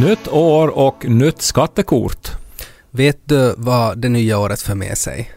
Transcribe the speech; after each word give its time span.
Nytt 0.00 0.28
år 0.28 0.68
och 0.68 1.08
nytt 1.08 1.42
skattekort. 1.42 2.30
Vet 2.90 3.18
du 3.24 3.54
vad 3.56 3.98
det 3.98 4.08
nya 4.08 4.38
året 4.38 4.62
för 4.62 4.74
med 4.74 4.98
sig? 4.98 5.30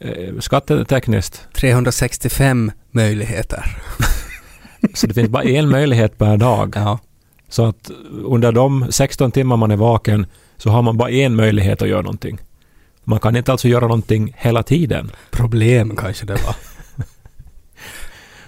Eh, 0.00 0.38
Skattetekniskt. 0.40 1.48
365 1.52 2.72
möjligheter. 2.90 3.76
Så 4.94 5.06
det 5.06 5.14
finns 5.14 5.28
bara 5.28 5.42
en 5.42 5.68
möjlighet 5.68 6.18
per 6.18 6.36
dag. 6.36 6.72
Ja. 6.76 6.98
Så 7.48 7.64
att 7.64 7.90
under 8.24 8.52
de 8.52 8.86
16 8.90 9.30
timmar 9.32 9.56
man 9.56 9.70
är 9.70 9.76
vaken 9.76 10.26
så 10.56 10.70
har 10.70 10.82
man 10.82 10.96
bara 10.96 11.10
en 11.10 11.36
möjlighet 11.36 11.82
att 11.82 11.88
göra 11.88 12.02
någonting. 12.02 12.38
Man 13.04 13.20
kan 13.20 13.36
inte 13.36 13.52
alltså 13.52 13.68
göra 13.68 13.84
någonting 13.84 14.34
hela 14.38 14.62
tiden. 14.62 15.10
Problem 15.30 15.96
kanske 15.96 16.26
det 16.26 16.44
var. 16.46 16.56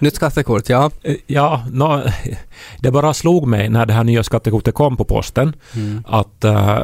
Nytt 0.01 0.15
skattekort, 0.15 0.69
ja. 0.69 0.91
Eh, 1.03 1.15
Ja, 1.27 1.65
nå, 1.71 2.01
det 2.79 2.91
bara 2.91 3.13
slog 3.13 3.47
mig 3.47 3.69
när 3.69 3.85
det 3.85 3.93
här 3.93 4.03
nya 4.03 4.23
skattekortet 4.23 4.73
kom 4.73 4.97
på 4.97 5.03
posten 5.03 5.53
Mm. 5.75 6.03
att 6.07 6.43
eh, 6.43 6.77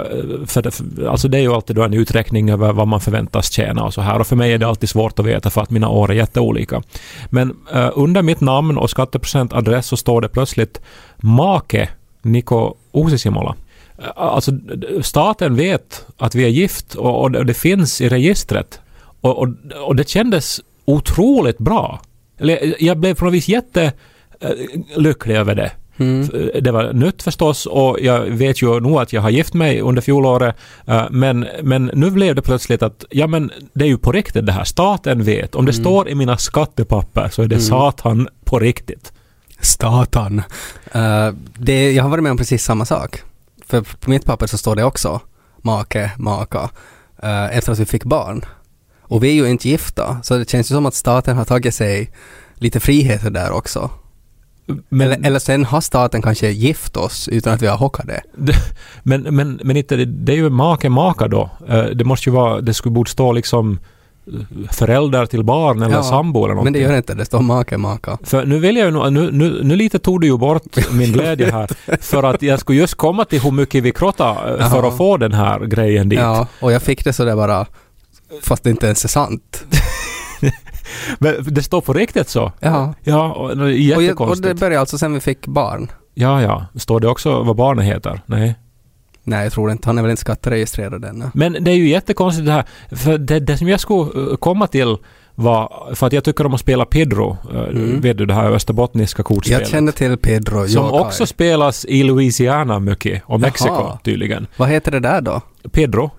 för 0.45 0.71
alltså 1.09 1.27
det 1.27 1.37
är 1.37 1.41
ju 1.41 1.53
alltid 1.53 1.75
då 1.75 1.83
en 1.83 1.93
uträkning 1.93 2.49
över 2.49 2.73
vad 2.73 2.87
man 2.87 3.01
förväntas 3.01 3.51
tjäna 3.51 3.83
och 3.83 3.93
så 3.93 4.01
här 4.01 4.19
och 4.19 4.27
för 4.27 4.35
mig 4.35 4.53
är 4.53 4.57
det 4.57 4.67
alltid 4.67 4.89
svårt 4.89 5.19
att 5.19 5.25
veta 5.25 5.49
för 5.49 5.61
att 5.61 5.69
mina 5.69 5.89
år 5.89 6.11
är 6.11 6.15
jätteolika. 6.15 6.81
Men 7.29 7.55
eh, 7.73 7.89
under 7.95 8.21
mitt 8.21 8.41
namn 8.41 8.77
och 8.77 8.89
skatteprocentadress 8.89 9.87
så 9.87 9.97
står 9.97 10.21
det 10.21 10.29
plötsligt 10.29 10.81
Make 11.17 11.89
Niko 12.21 12.73
Uusisimola. 12.93 13.55
Alltså 14.15 14.51
staten 15.01 15.55
vet 15.55 16.05
att 16.17 16.35
vi 16.35 16.43
är 16.43 16.47
gift 16.49 16.95
och, 16.95 17.21
och 17.21 17.31
det 17.31 17.43
det 17.43 17.53
finns 17.53 18.01
i 18.01 18.09
registret 18.09 18.79
och, 19.21 19.37
och, 19.37 19.47
och 19.85 19.95
det 19.95 20.09
kändes 20.09 20.61
otroligt 20.85 21.57
bra. 21.57 21.99
Eller 22.37 22.75
jag 22.83 22.97
blev 22.97 23.13
på 23.13 23.25
något 23.25 23.33
vis 23.33 23.47
jättelycklig 23.47 25.35
över 25.35 25.55
det. 25.55 25.71
Mm. 25.99 26.27
Det 26.61 26.71
var 26.71 26.93
nytt 26.93 27.23
förstås 27.23 27.65
och 27.65 27.97
jag 28.01 28.19
vet 28.21 28.61
ju 28.61 28.79
nog 28.79 28.99
att 28.99 29.13
jag 29.13 29.21
har 29.21 29.29
gift 29.29 29.53
mig 29.53 29.81
under 29.81 30.01
fjolåret. 30.01 30.55
eh, 30.87 31.03
Men, 31.09 31.47
men 31.63 31.91
nu 31.93 32.11
blev 32.11 32.35
det 32.35 32.41
plötsligt 32.41 32.81
att 32.83 33.05
ja 33.09 33.27
men 33.27 33.51
det 33.73 33.85
är 33.85 33.89
ju 33.89 33.97
på 33.97 34.11
riktigt 34.11 34.45
det 34.45 34.51
här. 34.51 34.63
Staten 34.63 35.23
vet. 35.23 35.55
Om 35.55 35.65
det 35.65 35.73
står 35.73 36.09
i 36.09 36.15
mina 36.15 36.37
skattepapper 36.37 37.29
så 37.29 37.41
är 37.41 37.47
det 37.47 37.59
satan 37.59 38.27
på 38.45 38.59
riktigt. 38.59 39.13
Statan. 39.59 40.41
Eh, 40.91 41.29
det, 41.57 41.91
jag 41.91 42.03
har 42.03 42.09
varit 42.09 42.23
med 42.23 42.31
om 42.31 42.37
precis 42.37 42.63
samma 42.63 42.85
sak. 42.85 43.21
För 43.67 43.81
på 43.81 44.09
mitt 44.09 44.25
papper 44.25 44.47
så 44.47 44.57
står 44.57 44.75
det 44.75 44.83
också 44.83 45.21
make, 45.61 46.11
maka. 46.17 46.69
eh, 47.23 47.57
efter 47.57 47.71
att 47.71 47.79
vi 47.79 47.85
fick 47.85 48.03
barn. 48.03 48.45
Och 49.07 49.23
vi 49.23 49.29
är 49.29 49.33
ju 49.33 49.49
inte 49.49 49.69
gifta, 49.69 50.17
så 50.23 50.37
det 50.37 50.49
känns 50.49 50.71
ju 50.71 50.75
som 50.75 50.85
att 50.85 50.93
staten 50.93 51.37
har 51.37 51.45
tagit 51.45 51.75
sig 51.75 52.11
lite 52.55 52.79
friheter 52.79 53.29
där 53.29 53.51
också. 53.51 53.89
Men, 54.89 55.01
Eller, 55.11 55.27
eller 55.27 55.39
sen 55.39 55.65
har 55.65 55.81
staten 55.81 56.21
kanske 56.21 56.49
gift 56.49 56.97
oss 56.97 57.27
utan 57.27 57.53
att 57.53 57.61
vi 57.61 57.67
har 57.67 57.77
hockat 57.77 58.05
det. 58.07 58.21
men, 59.03 59.21
men, 59.21 59.59
men 59.63 59.77
inte, 59.77 59.95
det- 59.95 60.31
är 60.31 60.35
ju 60.35 60.49
make, 60.49 60.89
maka 60.89 61.27
då. 61.27 61.49
Eh, 61.67 61.83
Det 61.85 62.03
måste 62.03 62.29
ju 62.29 62.33
vara, 62.35 62.61
det 62.61 62.73
skulle 62.73 62.93
borde 62.93 63.09
stå 63.09 63.31
liksom 63.31 63.79
eh, 64.27 64.33
föräldrar 64.71 65.25
till 65.25 65.43
barn 65.43 65.81
eller 65.81 65.95
Ja, 65.95 66.03
sambo 66.03 66.39
eller 66.45 66.55
någonting. 66.55 66.63
Men 66.63 66.73
det 66.73 66.79
gör 66.79 66.91
det 66.91 66.97
inte, 66.97 67.13
det 67.13 67.25
står 67.25 67.39
make, 67.41 67.77
maka. 67.77 68.17
För 68.23 68.45
nu 68.45 68.59
vill 68.59 68.77
jag 68.77 68.85
ju 68.93 69.09
nu, 69.09 69.31
nu, 69.31 69.59
nu 69.63 69.75
lite 69.75 69.99
tog 69.99 70.21
du 70.21 70.27
ju 70.27 70.37
bort 70.37 70.77
min 70.91 71.11
glädje 71.11 71.51
här. 71.51 71.97
För 72.01 72.23
att 72.23 72.41
jag 72.41 72.59
skulle 72.59 72.79
just 72.79 72.95
komma 72.95 73.25
till 73.25 73.41
hur 73.41 73.51
mycket 73.51 73.83
vi 73.83 73.91
krottade 73.91 74.57
eh, 74.63 74.71
för 74.71 74.87
att 74.87 74.97
få 74.97 75.17
den 75.17 75.33
här 75.33 75.59
grejen 75.59 76.09
dit. 76.09 76.19
Ja, 76.19 76.47
och 76.61 76.71
jag 76.71 76.81
fick 76.81 77.03
det 77.03 77.13
sådär 77.13 77.35
bara, 77.35 77.65
fast 78.41 78.63
det 78.63 78.69
inte 78.69 78.85
ens 78.85 79.03
är 79.03 79.09
sant. 79.09 79.63
Men 81.19 81.35
det 81.47 81.63
står 81.63 81.81
på 81.81 81.93
riktigt 81.93 82.29
så? 82.29 82.51
Ja. 82.59 82.93
Ja, 83.03 83.33
och 83.33 83.57
det 83.57 83.63
är 83.63 83.65
Och, 83.65 83.71
jag, 83.71 83.97
och 83.97 84.03
jättekonstigt. 84.03 84.47
det 84.47 84.53
började 84.55 84.79
alltså 84.79 84.97
sen 84.97 85.13
vi 85.13 85.19
fick 85.19 85.47
barn. 85.47 85.91
Ja, 86.13 86.41
ja. 86.41 86.65
Står 86.75 86.99
det 86.99 87.07
också 87.07 87.43
vad 87.43 87.55
barnet 87.55 87.85
heter? 87.85 88.21
Nej. 88.25 88.55
Nej, 89.23 89.43
jag 89.43 89.53
tror 89.53 89.71
inte. 89.71 89.89
Han 89.89 89.97
är 89.97 90.01
väl 90.01 90.11
inte 90.11 90.21
skatteregistrerad 90.21 91.05
ännu. 91.05 91.25
Men 91.33 91.57
det 91.59 91.71
är 91.71 91.75
ju 91.75 91.89
jättekonstigt 91.89 92.45
det 92.45 92.51
här. 92.51 92.65
För 92.91 93.17
det, 93.17 93.39
det 93.39 93.57
som 93.57 93.67
jag 93.67 93.79
skulle 93.79 94.31
eh, 94.31 94.35
komma 94.37 94.67
till 94.67 94.97
var, 95.35 95.91
för 95.95 96.07
att 96.07 96.13
jag 96.13 96.23
tycker 96.23 96.45
om 96.45 96.53
att 96.53 96.59
spela 96.59 96.85
Pedro. 96.85 97.37
eh, 97.53 97.59
Mm. 97.61 98.01
Vet 98.01 98.17
du 98.17 98.25
det 98.25 98.33
här 98.33 98.51
österbottniska 98.51 99.23
kortspelet? 99.23 99.61
Jag 99.61 99.69
känner 99.69 99.91
till 99.91 100.17
Pedro 100.17 100.67
som 100.67 100.91
också 100.93 101.25
spelas 101.25 101.85
i 101.85 102.03
Louisiana 102.03 102.79
mycket 102.79 103.23
och 103.25 103.39
Mexiko 103.39 103.73
Jaha. 103.73 103.97
tydligen. 104.03 104.47
Vad 104.57 104.69
heter 104.69 104.91
det 104.91 104.99
där 104.99 105.21
då? 105.21 105.41
Pedro. 105.71 106.11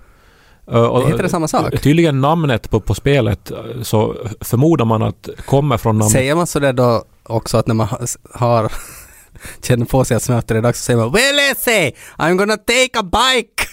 Eh, 0.70 0.76
och- 0.82 1.08
Heter 1.08 1.22
det 1.22 1.28
samma 1.28 1.48
sak? 1.48 1.80
Tydligen 1.82 2.20
namnet 2.20 2.70
på, 2.70 2.80
på 2.80 2.94
spelet 2.94 3.50
eh, 3.50 3.56
så 3.82 4.16
förmodar 4.40 4.84
man 4.84 5.02
att 5.02 5.28
kommer 5.46 5.76
från 5.78 5.98
namnet. 5.98 6.12
Säger 6.12 6.34
man 6.34 6.46
sådär 6.46 6.72
då 6.72 7.04
också 7.22 7.56
att 7.56 7.66
när 7.66 7.74
man 7.74 7.86
ha- 7.86 7.98
har 8.34 8.72
känner 9.62 9.86
på 9.86 10.04
sig 10.04 10.16
att 10.16 10.22
snart 10.22 10.50
är 10.50 10.54
det 10.54 10.60
dags 10.60 10.78
så 10.78 10.84
säger 10.84 10.98
man 11.00 11.12
Well 11.12 11.38
Essie, 11.52 11.92
I'm 12.18 12.34
gonna 12.36 12.56
take 12.56 12.90
a 12.98 13.02
bike! 13.02 13.64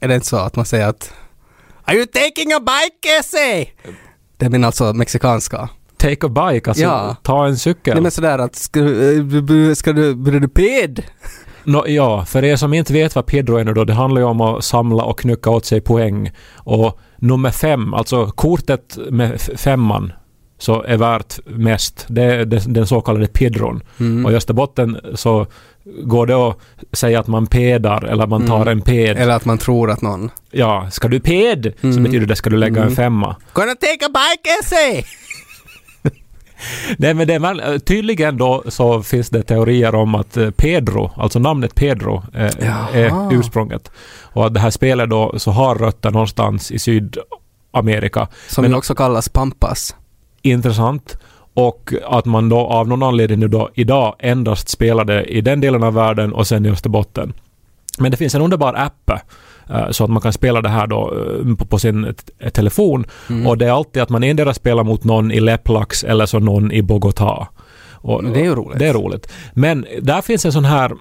Är 0.00 0.08
det 0.08 0.14
inte 0.14 0.26
så 0.26 0.36
att 0.36 0.56
man 0.56 0.64
säger 0.64 0.88
att 0.88 1.12
Are 1.84 1.96
you 1.96 2.06
taking 2.06 2.52
a 2.52 2.60
bike 2.60 3.16
Essie? 3.20 3.68
Det 4.36 4.46
är 4.46 4.50
min 4.50 4.64
alltså 4.64 4.92
mexikanska. 4.92 5.68
Take 5.96 6.26
a 6.26 6.28
bike, 6.28 6.70
alltså 6.70 6.82
Ja. 6.84 7.16
ta 7.22 7.46
en 7.46 7.58
cykel. 7.58 7.94
Nej 7.94 8.02
men 8.02 8.10
sådär 8.10 8.38
att 8.38 8.56
ska 8.56 8.80
du, 8.80 9.68
eh, 9.68 9.74
ska 9.74 9.92
du, 9.92 10.14
blir 10.14 10.40
du 10.40 10.48
ped? 10.48 11.02
Nå, 11.68 11.84
ja, 11.88 12.24
för 12.24 12.44
er 12.44 12.56
som 12.56 12.74
inte 12.74 12.92
vet 12.92 13.14
vad 13.14 13.26
Pedro 13.26 13.56
är 13.56 13.64
nu 13.64 13.72
då, 13.74 13.84
det 13.84 13.92
handlar 13.94 14.20
ju 14.20 14.26
om 14.26 14.40
att 14.40 14.64
samla 14.64 15.02
och 15.04 15.18
knycka 15.20 15.50
åt 15.50 15.64
sig 15.64 15.80
poäng. 15.80 16.30
Och 16.56 16.98
nummer 17.18 17.50
fem, 17.50 17.94
alltså 17.94 18.26
kortet 18.26 18.98
med 19.10 19.40
femman, 19.40 20.12
så 20.58 20.82
är 20.82 20.96
värt 20.96 21.38
mest. 21.46 22.04
Det 22.08 22.22
är 22.22 22.44
den, 22.44 22.86
så 22.86 23.00
kallade 23.00 23.26
Pedron. 23.26 23.80
Mm. 24.00 24.26
Och 24.26 24.32
i 24.32 24.34
Österbotten 24.34 24.98
så 25.14 25.46
går 26.04 26.26
det 26.26 26.34
att 26.48 26.58
säga 26.92 27.20
att 27.20 27.26
man 27.26 27.46
pedar 27.46 28.04
eller 28.04 28.26
man 28.26 28.46
tar 28.46 28.56
Mm. 28.62 28.68
en 28.68 28.80
ped. 28.80 29.16
Eller 29.18 29.32
att 29.36 29.44
man 29.44 29.58
tror 29.58 29.90
att 29.90 30.02
någon 30.02 30.30
Ja, 30.50 30.88
ska 30.90 31.08
du 31.08 31.20
ped 31.20 31.72
så 31.80 31.86
Mm. 31.86 32.02
betyder 32.02 32.26
det 32.26 32.36
ska 32.36 32.50
du 32.50 32.56
lägga 32.56 32.76
en 32.76 32.82
Mm. 32.82 32.96
femma. 32.96 33.36
Gonna 33.52 33.74
take 33.74 34.06
a 34.06 34.08
bike 34.14 34.50
Essie! 34.60 35.04
Nej 36.98 37.14
men 37.14 37.26
det 37.26 37.34
är, 37.34 37.38
väl- 37.38 37.80
tydligen 37.80 38.36
då 38.36 38.62
så 38.68 39.02
finns 39.02 39.30
det 39.30 39.42
teorier 39.42 39.94
om 39.94 40.14
att 40.14 40.36
eh, 40.36 40.50
Pedro, 40.50 41.10
alltså 41.16 41.38
namnet 41.38 41.74
Pedro, 41.74 42.22
eh, 42.34 42.96
är 42.96 43.34
ursprunget. 43.34 43.90
Och 44.22 44.46
att 44.46 44.54
det 44.54 44.60
här 44.60 44.70
spelet 44.70 45.10
då 45.10 45.34
så 45.38 45.50
har 45.50 45.74
rötter 45.74 46.10
någonstans 46.10 46.70
i 46.70 46.78
Sydamerika. 46.78 48.28
Som 48.48 48.62
Men- 48.62 48.74
också 48.74 48.94
kallas 48.94 49.28
Pampas. 49.28 49.96
Intressant. 50.42 51.18
Och 51.54 51.92
att 52.06 52.24
man 52.24 52.48
då 52.48 52.58
av 52.58 52.88
någon 52.88 53.02
anledning 53.02 53.38
nu 53.40 53.48
då 53.48 53.70
idag 53.74 54.14
endast 54.18 54.68
spelade 54.68 55.24
i 55.24 55.40
den 55.40 55.60
delen 55.60 55.82
av 55.82 55.94
världen 55.94 56.32
och 56.32 56.46
sen 56.46 56.66
i 56.66 56.70
Österbotten. 56.70 57.32
Men 57.98 58.10
det 58.10 58.16
finns 58.16 58.34
en 58.34 58.42
underbar 58.42 58.74
app 58.74 59.10
eh, 59.10 59.16
så 59.90 60.04
att 60.04 60.10
man 60.10 60.22
kan 60.22 60.32
spela 60.32 60.62
det 60.62 60.68
här 60.68 60.86
då 60.86 61.14
eh, 61.14 61.66
på, 61.66 61.78
sin 61.78 62.14
t- 62.14 62.50
telefon. 62.50 63.06
Mm. 63.30 63.46
Och 63.46 63.58
det 63.58 63.66
är 63.66 63.70
alltid 63.72 64.02
att 64.02 64.08
man 64.08 64.22
endera 64.24 64.54
spelar 64.54 64.84
mot 64.84 65.04
någon 65.04 65.30
i 65.32 65.40
Leplax 65.40 66.04
eller 66.04 66.26
så 66.26 66.38
någon 66.38 66.72
i 66.72 66.82
Bogotá. 66.82 67.46
Och, 67.92 68.24
det 68.24 68.40
är 68.40 68.44
ju 68.44 68.54
roligt. 68.54 68.78
Det 68.78 68.86
är 68.86 68.94
roligt. 68.94 69.32
Men 69.52 69.86
där 70.02 70.22
finns 70.22 70.44
en 70.44 70.52
sån 70.52 70.64
här... 70.64 70.92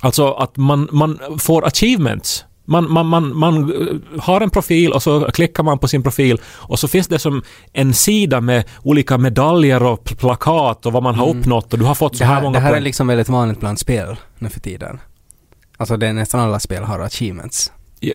Alltså 0.00 0.32
att 0.32 0.56
man, 0.56 0.88
man 0.92 1.18
får 1.38 1.66
achievements. 1.66 2.44
Man, 2.64 2.92
man, 2.92 3.06
man, 3.06 3.36
man 3.36 3.56
eh, 3.72 4.20
har 4.22 4.40
en 4.40 4.50
profil 4.50 4.92
och 4.92 5.02
så 5.02 5.20
klickar 5.30 5.62
man 5.62 5.78
på 5.78 5.88
sin 5.88 6.02
profil 6.02 6.40
och 6.46 6.78
så 6.78 6.88
finns 6.88 7.08
det 7.08 7.18
som 7.18 7.42
en 7.72 7.94
sida 7.94 8.40
med 8.40 8.64
olika 8.82 9.18
medaljer 9.18 9.82
och 9.82 10.04
pl- 10.04 10.16
plakat 10.16 10.86
och 10.86 10.92
vad 10.92 11.02
man 11.02 11.14
har 11.14 11.26
Mm. 11.26 11.38
uppnått 11.40 11.72
och 11.72 11.78
du 11.78 11.84
har 11.84 11.94
fått 11.94 12.16
så 12.16 12.24
här, 12.24 12.34
här, 12.34 12.42
många 12.42 12.52
det 12.52 12.60
här 12.60 12.68
är 12.68 12.72
poäng. 12.72 12.82
liksom 12.84 13.06
väldigt 13.06 13.28
vanligt 13.28 13.60
bland 13.60 13.78
spel 13.78 14.16
nu 14.38 14.48
för 14.48 14.60
tiden. 14.60 14.98
Alltså 15.80 15.96
det 15.96 16.06
är 16.06 16.12
nästan 16.12 16.40
alla 16.40 16.60
spel 16.60 16.82
har 16.82 16.98
achievements. 17.00 17.72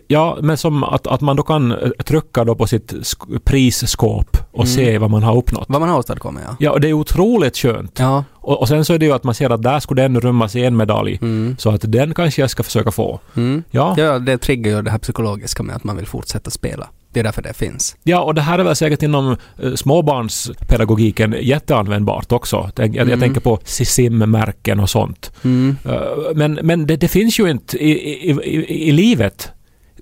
Ja, 0.08 0.38
men 0.42 0.56
som 0.56 0.84
att, 0.84 1.06
att 1.06 1.20
man 1.20 1.36
då 1.36 1.42
kan 1.42 1.72
eh, 1.72 1.88
trycka 2.04 2.44
då 2.44 2.54
på 2.54 2.66
sitt 2.66 2.92
sk- 2.92 3.38
prisskåp 3.44 4.36
och 4.52 4.64
Mm. 4.64 4.66
se 4.74 4.98
vad 4.98 5.10
man 5.10 5.22
har 5.22 5.36
uppnått. 5.36 5.64
Vad 5.68 5.80
man 5.80 5.90
har 5.90 5.98
åstadkommit 5.98 6.42
ja. 6.48 6.56
Ja, 6.60 6.70
och 6.70 6.80
det 6.80 6.88
är 6.88 6.92
otroligt 6.92 7.56
skönt. 7.56 7.98
Ja. 7.98 8.24
Och, 8.34 8.60
och 8.60 8.68
sen 8.68 8.84
så 8.84 8.94
är 8.94 8.98
det 8.98 9.06
ju 9.06 9.12
att 9.12 9.24
man 9.24 9.34
ser 9.34 9.50
att 9.50 9.62
där 9.62 9.80
skulle 9.80 10.02
den 10.02 10.20
rymmas 10.20 10.56
i 10.56 10.64
en 10.64 10.76
medalj. 10.76 11.18
Mm. 11.22 11.56
Så 11.58 11.70
att 11.70 11.80
den 11.92 12.14
kanske 12.14 12.40
jag 12.40 12.50
ska 12.50 12.62
försöka 12.62 12.90
få. 12.90 13.20
Mm. 13.36 13.62
Ja, 13.70 13.94
Ja, 13.98 14.18
det 14.18 14.38
triggar 14.38 14.76
ju 14.76 14.82
det 14.82 14.90
här 14.90 14.98
psykologiska 14.98 15.62
med 15.62 15.76
att 15.76 15.84
man 15.84 15.96
vill 15.96 16.06
fortsätta 16.06 16.50
spela. 16.50 16.88
Det 17.14 17.20
är 17.20 17.24
därför 17.24 17.42
det 17.42 17.52
finns. 17.54 17.96
Ja, 18.02 18.20
och 18.20 18.34
det 18.34 18.40
här 18.40 18.58
är 18.58 18.64
väl 18.64 18.76
säkert 18.76 19.02
inom 19.02 19.36
eh, 19.62 19.74
småbarnspedagogiken 19.74 21.34
jätteanvändbart 21.40 22.32
också. 22.32 22.70
Jag, 22.76 22.96
jag 22.96 23.06
Mm. 23.08 23.20
tänker 23.20 23.40
på 23.40 23.58
SISIM-märken 23.64 24.80
och 24.80 24.90
sånt. 24.90 25.32
Mm. 25.44 25.76
Eh, 25.84 26.00
Men, 26.34 26.58
men 26.62 26.86
det, 26.86 26.96
det 26.96 27.08
finns 27.08 27.38
ju 27.40 27.50
inte 27.50 27.76
i, 27.84 27.90
i, 27.90 28.30
i, 28.30 28.88
i 28.88 28.92
livet, 28.92 29.52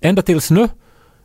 ända 0.03 0.23
tills 0.23 0.50
nu, 0.50 0.69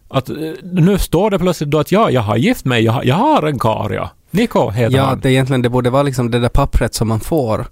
att 0.07 0.29
eh, 0.29 0.35
nu 0.63 0.97
står 0.97 1.29
det 1.31 1.39
plötsligt 1.39 1.69
då 1.71 1.79
att 1.79 1.91
ja, 1.91 2.09
jag 2.11 2.21
har 2.21 2.37
gift 2.37 2.65
mig, 2.65 2.83
jag, 2.83 2.91
har- 2.93 3.03
jag 3.03 3.15
har 3.15 3.43
en 3.47 3.59
karl, 3.59 3.93
ja. 3.93 4.09
Niko 4.31 4.69
heter 4.69 4.97
Ja, 4.97 5.03
han. 5.03 5.19
det 5.19 5.31
egentligen 5.31 5.61
det 5.61 5.69
borde 5.69 5.89
vara 5.89 6.03
liksom 6.03 6.31
det 6.31 6.39
där 6.39 6.49
pappret 6.49 6.93
som 6.93 7.07
man 7.07 7.19
får 7.19 7.67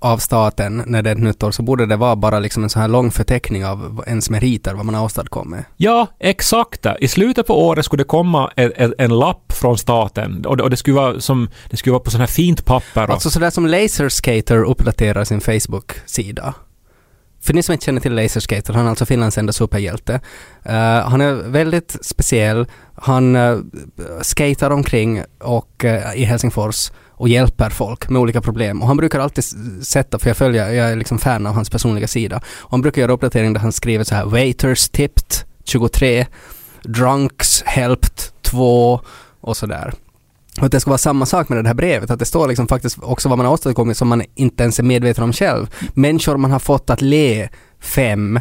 av 0.00 0.18
staten 0.18 0.82
när 0.86 1.02
det 1.02 1.10
är 1.10 1.14
ett 1.14 1.22
nytt 1.22 1.42
år 1.42 1.50
så 1.50 1.62
borde 1.62 1.86
det 1.86 1.96
vara 1.96 2.16
bara 2.16 2.38
liksom 2.38 2.62
en 2.62 2.70
sån 2.70 2.82
här 2.82 2.88
lång 2.88 3.10
förteckning 3.10 3.66
av 3.66 4.04
ens 4.06 4.30
meriter, 4.30 4.74
vad 4.74 4.86
man 4.86 4.94
har 4.94 5.04
åstadkommit. 5.04 5.60
Ja, 5.76 6.06
exakt. 6.18 6.86
I 7.00 7.08
slutet 7.08 7.46
på 7.46 7.66
året 7.66 7.84
skulle 7.84 8.02
det 8.02 8.08
komma 8.08 8.52
en, 8.56 8.72
en, 8.76 8.94
en 8.98 9.18
lapp 9.18 9.52
från 9.52 9.78
staten 9.78 10.46
och 10.46 10.56
det, 10.56 10.62
och 10.62 10.70
det 10.70 10.76
skulle 10.76 10.96
vara 10.96 11.20
som, 11.20 11.48
det 11.70 11.76
skulle 11.76 11.92
vara 11.92 12.02
på 12.02 12.10
sån 12.10 12.20
här 12.20 12.26
fint 12.26 12.64
papper. 12.64 13.04
Och, 13.04 13.10
Alltså 13.10 13.30
sådär 13.30 13.50
som 13.50 13.66
Laserskater 13.66 14.64
uppdaterar 14.64 15.24
sin 15.24 15.40
Facebook-sida. 15.40 16.54
För 17.40 17.54
ni 17.54 17.62
som 17.62 17.72
inte 17.72 17.84
känner 17.84 18.00
till 18.00 18.14
Laserskater, 18.14 18.74
han 18.74 18.86
är 18.86 18.90
alltså 18.90 19.06
Finlands 19.06 19.38
enda 19.38 19.52
superhjälte. 19.52 20.20
Eh, 20.62 21.00
han 21.00 21.20
är 21.20 21.32
väldigt 21.32 21.96
speciell. 22.00 22.66
Han 22.94 23.36
uh, 23.36 23.60
skater 24.22 24.72
omkring 24.72 25.22
och, 25.40 25.84
eh, 25.84 26.14
i 26.14 26.24
Helsingfors 26.24 26.90
och 27.18 27.28
hjälper 27.28 27.70
folk 27.70 28.08
med 28.08 28.22
olika 28.22 28.40
problem. 28.40 28.82
Och 28.82 28.88
han 28.88 28.96
brukar 28.96 29.20
alltid 29.20 29.44
sätta, 29.82 30.18
för 30.18 30.30
jag 30.30 30.36
följer, 30.36 30.72
jag 30.72 30.90
är 30.90 30.96
liksom 30.96 31.18
fan 31.18 31.46
av 31.46 31.54
hans 31.54 31.70
personliga 31.70 32.08
sida. 32.08 32.36
Och 32.46 32.70
han 32.70 32.82
brukar 32.82 33.02
göra 33.02 33.12
uppdateringar 33.12 33.54
där 33.54 33.60
han 33.60 33.72
skriver 33.72 34.04
så 34.04 34.14
här 34.14 34.24
Waiters 34.24 34.88
tipped 34.88 35.32
23, 35.64 36.26
Drunks 36.82 37.62
helped 37.62 38.20
2 38.42 39.00
och 39.40 39.56
sådär. 39.56 39.94
Och 40.58 40.64
att 40.64 40.72
det 40.72 40.80
ska 40.80 40.90
vara 40.90 40.98
samma 40.98 41.26
sak 41.26 41.48
med 41.48 41.64
det 41.64 41.68
här 41.68 41.74
brevet, 41.74 42.10
att 42.10 42.18
det 42.18 42.24
står 42.24 42.48
liksom 42.48 42.68
faktiskt 42.68 42.98
också 43.02 43.28
vad 43.28 43.38
man 43.38 43.46
har 43.46 43.52
åstadkommit 43.52 43.96
som 43.96 44.08
man 44.08 44.22
inte 44.34 44.62
ens 44.62 44.78
är 44.78 44.82
medveten 44.82 45.24
om 45.24 45.32
själv. 45.32 45.66
Människor 45.94 46.36
man 46.36 46.50
har 46.50 46.58
fått 46.58 46.90
att 46.90 47.02
le, 47.02 47.48
fem. 47.80 48.40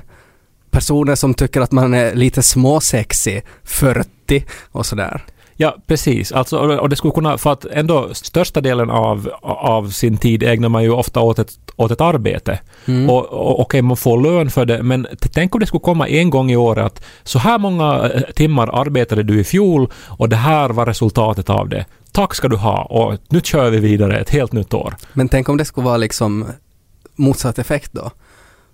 Personer 0.72 1.16
som 1.16 1.34
tycker 1.34 1.62
att 1.62 1.72
man 1.72 1.94
är 1.94 2.16
lite 2.16 2.44
småsexig, 2.44 3.44
40 3.64 4.46
och 4.72 4.86
sådär. 4.86 5.24
Ja, 5.60 5.76
precis. 5.88 6.32
Alltså, 6.32 6.58
och 6.58 6.90
det 6.90 6.96
skulle 6.96 7.12
kunna, 7.12 7.38
för 7.38 7.52
att 7.52 7.66
ändå 7.66 8.14
största 8.14 8.62
delen 8.62 8.90
av, 8.90 9.30
av 9.42 9.90
sin 9.90 10.18
tid 10.18 10.44
ägnar 10.44 10.70
man 10.70 10.84
ju 10.84 10.92
ofta 10.92 11.20
åt 11.20 11.40
ett, 11.40 11.52
åt 11.76 11.92
ett 11.92 12.02
arbete. 12.02 12.60
Mm. 12.86 13.10
Och, 13.10 13.26
och 13.26 13.60
okej, 13.60 13.82
man 13.82 13.98
får 13.98 14.22
lön 14.22 14.50
för 14.50 14.66
det, 14.66 14.84
men 14.84 15.08
tänk 15.34 15.56
om 15.56 15.60
det 15.60 15.66
skulle 15.66 15.82
komma 15.82 16.08
en 16.08 16.30
gång 16.30 16.52
i 16.52 16.56
året 16.56 16.86
att 16.86 17.04
så 17.24 17.40
här 17.40 17.60
många 17.60 18.10
eh, 18.10 18.22
timmar 18.22 18.68
arbetade 18.82 19.24
du 19.24 19.40
i 19.40 19.44
fjol 19.44 19.92
och 19.94 20.30
det 20.30 20.36
här 20.36 20.70
var 20.70 20.86
resultatet 20.86 21.50
av 21.50 21.70
det. 21.70 21.86
Tack 22.12 22.36
ska 22.36 22.48
du 22.48 22.56
ha 22.56 22.84
och 22.84 23.18
nu 23.30 23.42
kör 23.42 23.70
vi 23.70 23.80
vidare 23.80 24.20
ett 24.20 24.30
helt 24.30 24.54
nytt 24.54 24.74
år. 24.74 24.96
Men 25.14 25.30
tänk 25.30 25.50
om 25.50 25.58
det 25.58 25.66
skulle 25.66 25.86
vara 25.86 25.98
liksom 25.98 26.46
motsatt 27.16 27.60
effekt 27.60 27.94
då? 27.94 28.12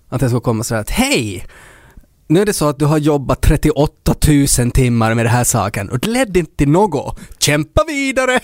Att 0.08 0.20
det 0.20 0.28
skulle 0.28 0.40
komma 0.40 0.64
så 0.64 0.74
här 0.74 0.80
att 0.80 0.90
hej! 0.90 1.44
Nu 2.26 2.40
är 2.40 2.46
det 2.46 2.52
så 2.52 2.68
att 2.68 2.78
du 2.78 2.84
har 2.84 2.98
jobbat 2.98 3.42
38 3.42 4.14
000 4.58 4.70
timmar 4.70 5.14
med 5.14 5.26
den 5.26 5.32
här 5.32 5.44
saken 5.44 5.90
och 5.90 5.98
det 5.98 6.08
ledde 6.08 6.38
inte 6.38 6.56
till 6.56 6.68
något. 6.68 7.20
Kämpa 7.38 7.84
vidare! 7.84 8.40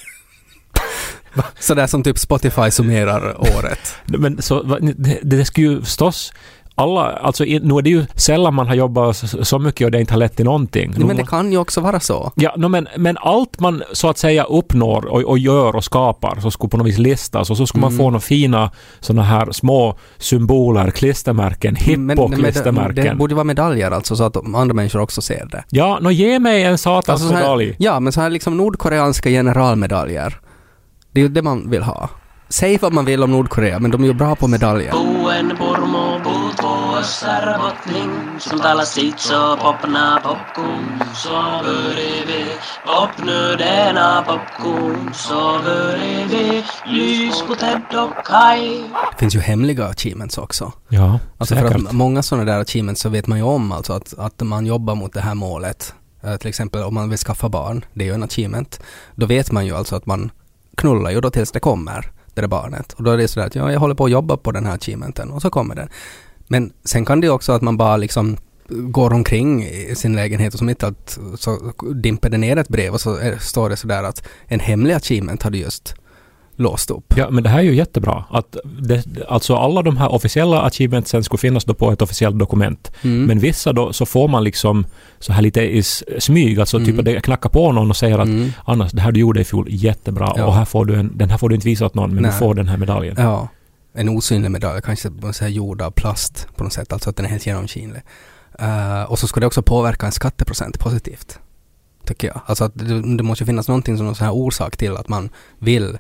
Sådär 1.59 1.87
som 1.87 2.03
typ 2.03 2.19
Spotify 2.19 2.71
summerar 2.71 3.41
året. 3.41 3.95
Men 4.05 4.43
så, 4.43 4.63
det, 4.63 5.19
det 5.23 5.45
skulle 5.45 5.67
ju 5.67 5.83
förstås 5.83 6.33
alla, 6.81 7.01
alltså 7.03 7.45
nu 7.45 7.75
är 7.79 7.83
det 7.83 7.91
ju 7.91 8.07
sällan 8.15 8.55
man 8.55 8.67
har 8.69 8.75
jobbat 8.75 9.17
så, 9.43 9.59
mycket 9.59 9.85
och 9.85 9.91
det 9.91 10.01
inte 10.01 10.13
har 10.13 10.19
lett 10.19 10.37
till 10.37 10.45
någonting. 10.45 10.93
Nej, 10.97 11.07
men 11.07 11.17
det 11.17 11.27
kan 11.27 11.53
ju 11.53 11.59
också 11.59 11.81
vara 11.81 12.01
så. 12.01 12.33
Ja, 12.35 12.55
no, 12.57 12.69
men, 12.69 12.89
men 12.97 13.17
allt 13.21 13.61
man 13.61 13.83
så 13.93 14.09
att 14.09 14.19
säga 14.19 14.45
uppnår 14.45 15.07
och, 15.07 15.23
och 15.23 15.39
gör 15.39 15.77
och 15.77 15.85
skapar 15.85 16.41
så 16.41 16.51
skulle 16.51 16.71
på 16.71 16.77
något 16.77 16.87
vis 16.87 16.99
listas 16.99 17.51
och 17.51 17.57
så 17.57 17.67
skulle 17.67 17.81
man 17.81 17.91
Mm. 17.91 17.99
få 17.99 18.05
några 18.11 18.21
fina 18.21 18.71
sådana 19.01 19.23
här 19.23 19.53
små 19.53 19.99
symboler, 20.19 20.91
klistermärken, 20.91 21.77
Men- 21.87 22.07
men 22.07 22.17
det, 22.17 22.23
hippo-klistermärken. 22.23 23.05
det 23.05 23.15
borde 23.15 23.35
vara 23.35 23.45
medaljer 23.45 23.91
alltså 23.91 24.17
så 24.17 24.25
att 24.25 24.37
andra 24.37 24.75
människor 24.75 25.01
också 25.01 25.23
ser 25.23 25.47
det. 25.51 25.65
Ja, 25.71 25.99
nå 26.03 26.11
ge 26.11 26.39
mig 26.39 26.63
en 26.65 26.79
satans 26.79 27.09
Alltså 27.23 27.35
medalj. 27.35 27.75
ja, 27.79 28.01
men 28.01 28.13
så 28.13 28.21
här 28.21 28.31
liksom 28.31 28.57
nordkoreanska 28.57 29.29
generalmedaljer. 29.31 30.41
Det 31.13 31.21
är 31.21 31.23
ju 31.23 31.29
det 31.29 31.43
man 31.43 31.71
vill 31.71 31.83
ha. 31.83 32.09
Säg 32.49 32.79
vad 32.83 32.93
man 32.93 33.05
vill 33.05 33.23
om 33.23 33.31
Nordkorea, 33.31 33.79
men 33.79 33.91
de 33.91 34.03
är 34.03 34.07
ju 34.07 34.13
bra 34.15 34.37
på 34.37 34.49
medaljer. 34.49 34.93
Puussa 37.01 37.47
robotling, 37.47 38.41
som 38.41 38.59
talar 38.61 38.85
sitt 38.85 39.21
så 39.21 39.57
popna 39.57 40.21
popcorn, 40.23 41.03
så 41.15 41.31
börjar 41.65 42.27
vi 42.27 42.45
popnödena 42.87 44.23
popcorn, 44.23 45.15
så 45.15 45.61
börjar 45.65 46.27
vi 46.29 46.65
lys 46.87 47.43
på 47.43 47.55
Ted 47.55 47.83
och 47.99 48.27
Kai. 48.27 48.83
Det 49.13 49.19
finns 49.19 49.35
ju 49.35 49.41
hemliga 49.41 49.87
achievements 49.87 50.39
också. 50.39 50.73
Ja, 50.89 51.19
Alltså 51.39 51.55
för 51.55 51.69
säkert. 51.69 51.87
att 51.87 51.93
många 51.93 52.23
sådana 52.23 52.53
där 52.53 52.61
achievements 52.61 53.01
så 53.01 53.09
vet 53.09 53.27
man 53.27 53.39
ju 53.39 53.45
om 53.45 53.73
alltså 53.73 53.93
att, 53.93 54.15
att 54.19 54.41
man 54.41 54.67
jobbar 54.67 54.95
mot 54.95 55.13
det 55.13 55.21
här 55.21 55.35
målet. 55.35 55.95
Eh, 56.23 56.37
till 56.37 56.49
exempel 56.49 56.83
om 56.83 56.95
man 56.95 57.09
vill 57.09 57.19
skaffa 57.19 57.49
barn, 57.49 57.85
det 57.95 58.05
är 58.05 58.09
ju 58.09 58.15
en 58.15 58.23
achievement. 58.23 58.81
Då 59.15 59.27
vet 59.27 59.53
man 59.53 59.67
ju 59.67 59.77
alltså 59.77 59.97
att 59.97 60.07
man 60.07 60.31
knullar 60.77 61.11
ju 61.11 61.21
då 61.21 61.31
tills 61.31 61.53
det 61.53 61.61
kommer, 61.61 62.11
det 62.35 62.41
där 62.41 62.49
barnet. 62.49 62.93
Och 62.93 63.03
då 63.03 63.11
är 63.11 63.17
det 63.17 63.29
sådär 63.29 63.47
att 63.47 63.55
ja, 63.55 63.73
jag 63.73 63.81
håller 63.81 63.95
på 63.95 64.05
att 64.05 64.11
jobba 64.11 64.37
på 64.37 64.53
den 64.53 64.67
här 64.67 64.75
achievementen 64.75 65.31
och 65.31 65.43
så 65.43 65.51
kommer 65.51 65.75
den. 65.75 65.89
Men 66.53 66.73
sen 66.85 67.05
kan 67.05 67.21
det 67.21 67.27
ju 67.27 67.33
också 67.33 67.53
att 67.53 67.63
man 67.63 67.77
bara 67.77 67.97
liksom 67.97 68.37
går 68.69 69.13
omkring 69.13 69.65
i 69.65 69.95
sin 69.97 70.17
lägenhet 70.17 70.53
och 70.53 70.59
som 70.59 70.69
inte 70.69 70.87
att 70.87 71.19
så 71.39 71.73
dimper 71.95 72.31
det 72.31 72.39
ner 72.39 72.57
ett 72.57 72.69
brev 72.69 72.93
och 72.95 73.01
så 73.01 73.17
är, 73.17 73.37
står 73.39 73.71
det 73.71 73.77
sådär 73.77 74.03
att 74.03 74.23
en 74.47 74.61
hemlig 74.61 74.95
achievement 74.95 75.43
hade 75.43 75.59
just 75.59 75.95
låst 76.57 76.91
upp. 76.91 77.15
Ja, 77.17 77.31
men 77.31 77.43
det 77.45 77.49
här 77.51 77.59
är 77.59 77.63
ju 77.63 77.75
jättebra. 77.75 78.25
Att 78.31 78.57
det, 78.83 79.05
alltså 79.29 79.57
alla 79.57 79.83
de 79.83 79.97
här 79.97 80.13
officiella 80.13 80.63
achievementsen 80.63 81.25
skulle 81.25 81.39
finnas 81.39 81.65
då 81.65 81.75
på 81.75 81.93
ett 81.93 82.03
officiellt 82.03 82.39
dokument. 82.39 82.93
Mm. 83.03 83.25
Men 83.25 83.39
vissa 83.39 83.73
då 83.73 83.93
så 83.93 84.07
får 84.07 84.29
man 84.29 84.45
liksom 84.45 84.87
så 85.19 85.33
här 85.33 85.43
lite 85.43 85.61
i 85.63 85.83
smyg, 86.19 86.61
alltså 86.61 86.79
typ 86.79 86.89
Mm. 86.89 86.99
att 86.99 87.05
det 87.05 87.21
knackar 87.21 87.51
på 87.51 87.73
någon 87.73 87.91
och 87.91 87.97
säger 87.97 88.19
att 88.19 88.29
Mm. 88.29 88.53
Annars, 88.65 88.93
det 88.93 89.01
här 89.01 89.13
du 89.13 89.21
gjorde 89.21 89.41
i 89.41 89.45
fjol, 89.45 89.67
jättebra. 89.69 90.33
Ja. 90.37 90.45
Och 90.47 90.55
här 90.55 90.65
får 90.65 90.85
du 90.85 90.95
en, 90.95 91.13
den 91.15 91.31
här 91.31 91.39
får 91.39 91.49
du 91.49 91.55
inte 91.55 91.67
visa 91.69 91.87
åt 91.87 91.95
någon, 91.95 92.15
men 92.15 92.23
Nej. 92.23 92.33
du 92.33 92.39
får 92.39 92.55
den 92.55 92.69
här 92.69 92.77
medaljen. 92.77 93.15
Ja. 93.19 93.49
En 93.93 94.09
osynlig 94.09 94.51
medalj, 94.51 94.83
kanske 94.83 95.11
så 95.33 95.45
här 95.45 95.51
gjord 95.51 95.83
av 95.83 95.91
plast 95.91 96.49
på 96.57 96.65
något 96.65 96.73
sätt, 96.73 96.93
alltså 96.93 97.11
att 97.11 97.17
den 97.17 97.27
är 97.27 97.31
helt 97.31 97.47
genomskinlig. 97.47 98.03
Eh, 98.59 99.03
och 99.03 99.19
så 99.19 99.27
ska 99.27 99.41
det 99.41 99.47
också 99.47 99.63
påverka 99.63 100.07
en 100.07 100.13
skatteprocent 100.13 100.79
positivt. 100.79 101.39
Tycker 102.05 102.29
jag. 102.29 102.41
Alltså 102.47 102.65
att 102.65 102.73
det, 102.75 103.17
det 103.17 103.23
måste 103.23 103.47
finnas 103.47 103.69
någonting 103.69 103.97
som 103.97 104.07
någon 104.07 104.15
sån 104.15 104.25
här 104.25 104.35
orsak 104.35 104.77
till 104.77 104.97
att 104.97 105.09
man 105.09 105.31
vill 105.59 105.99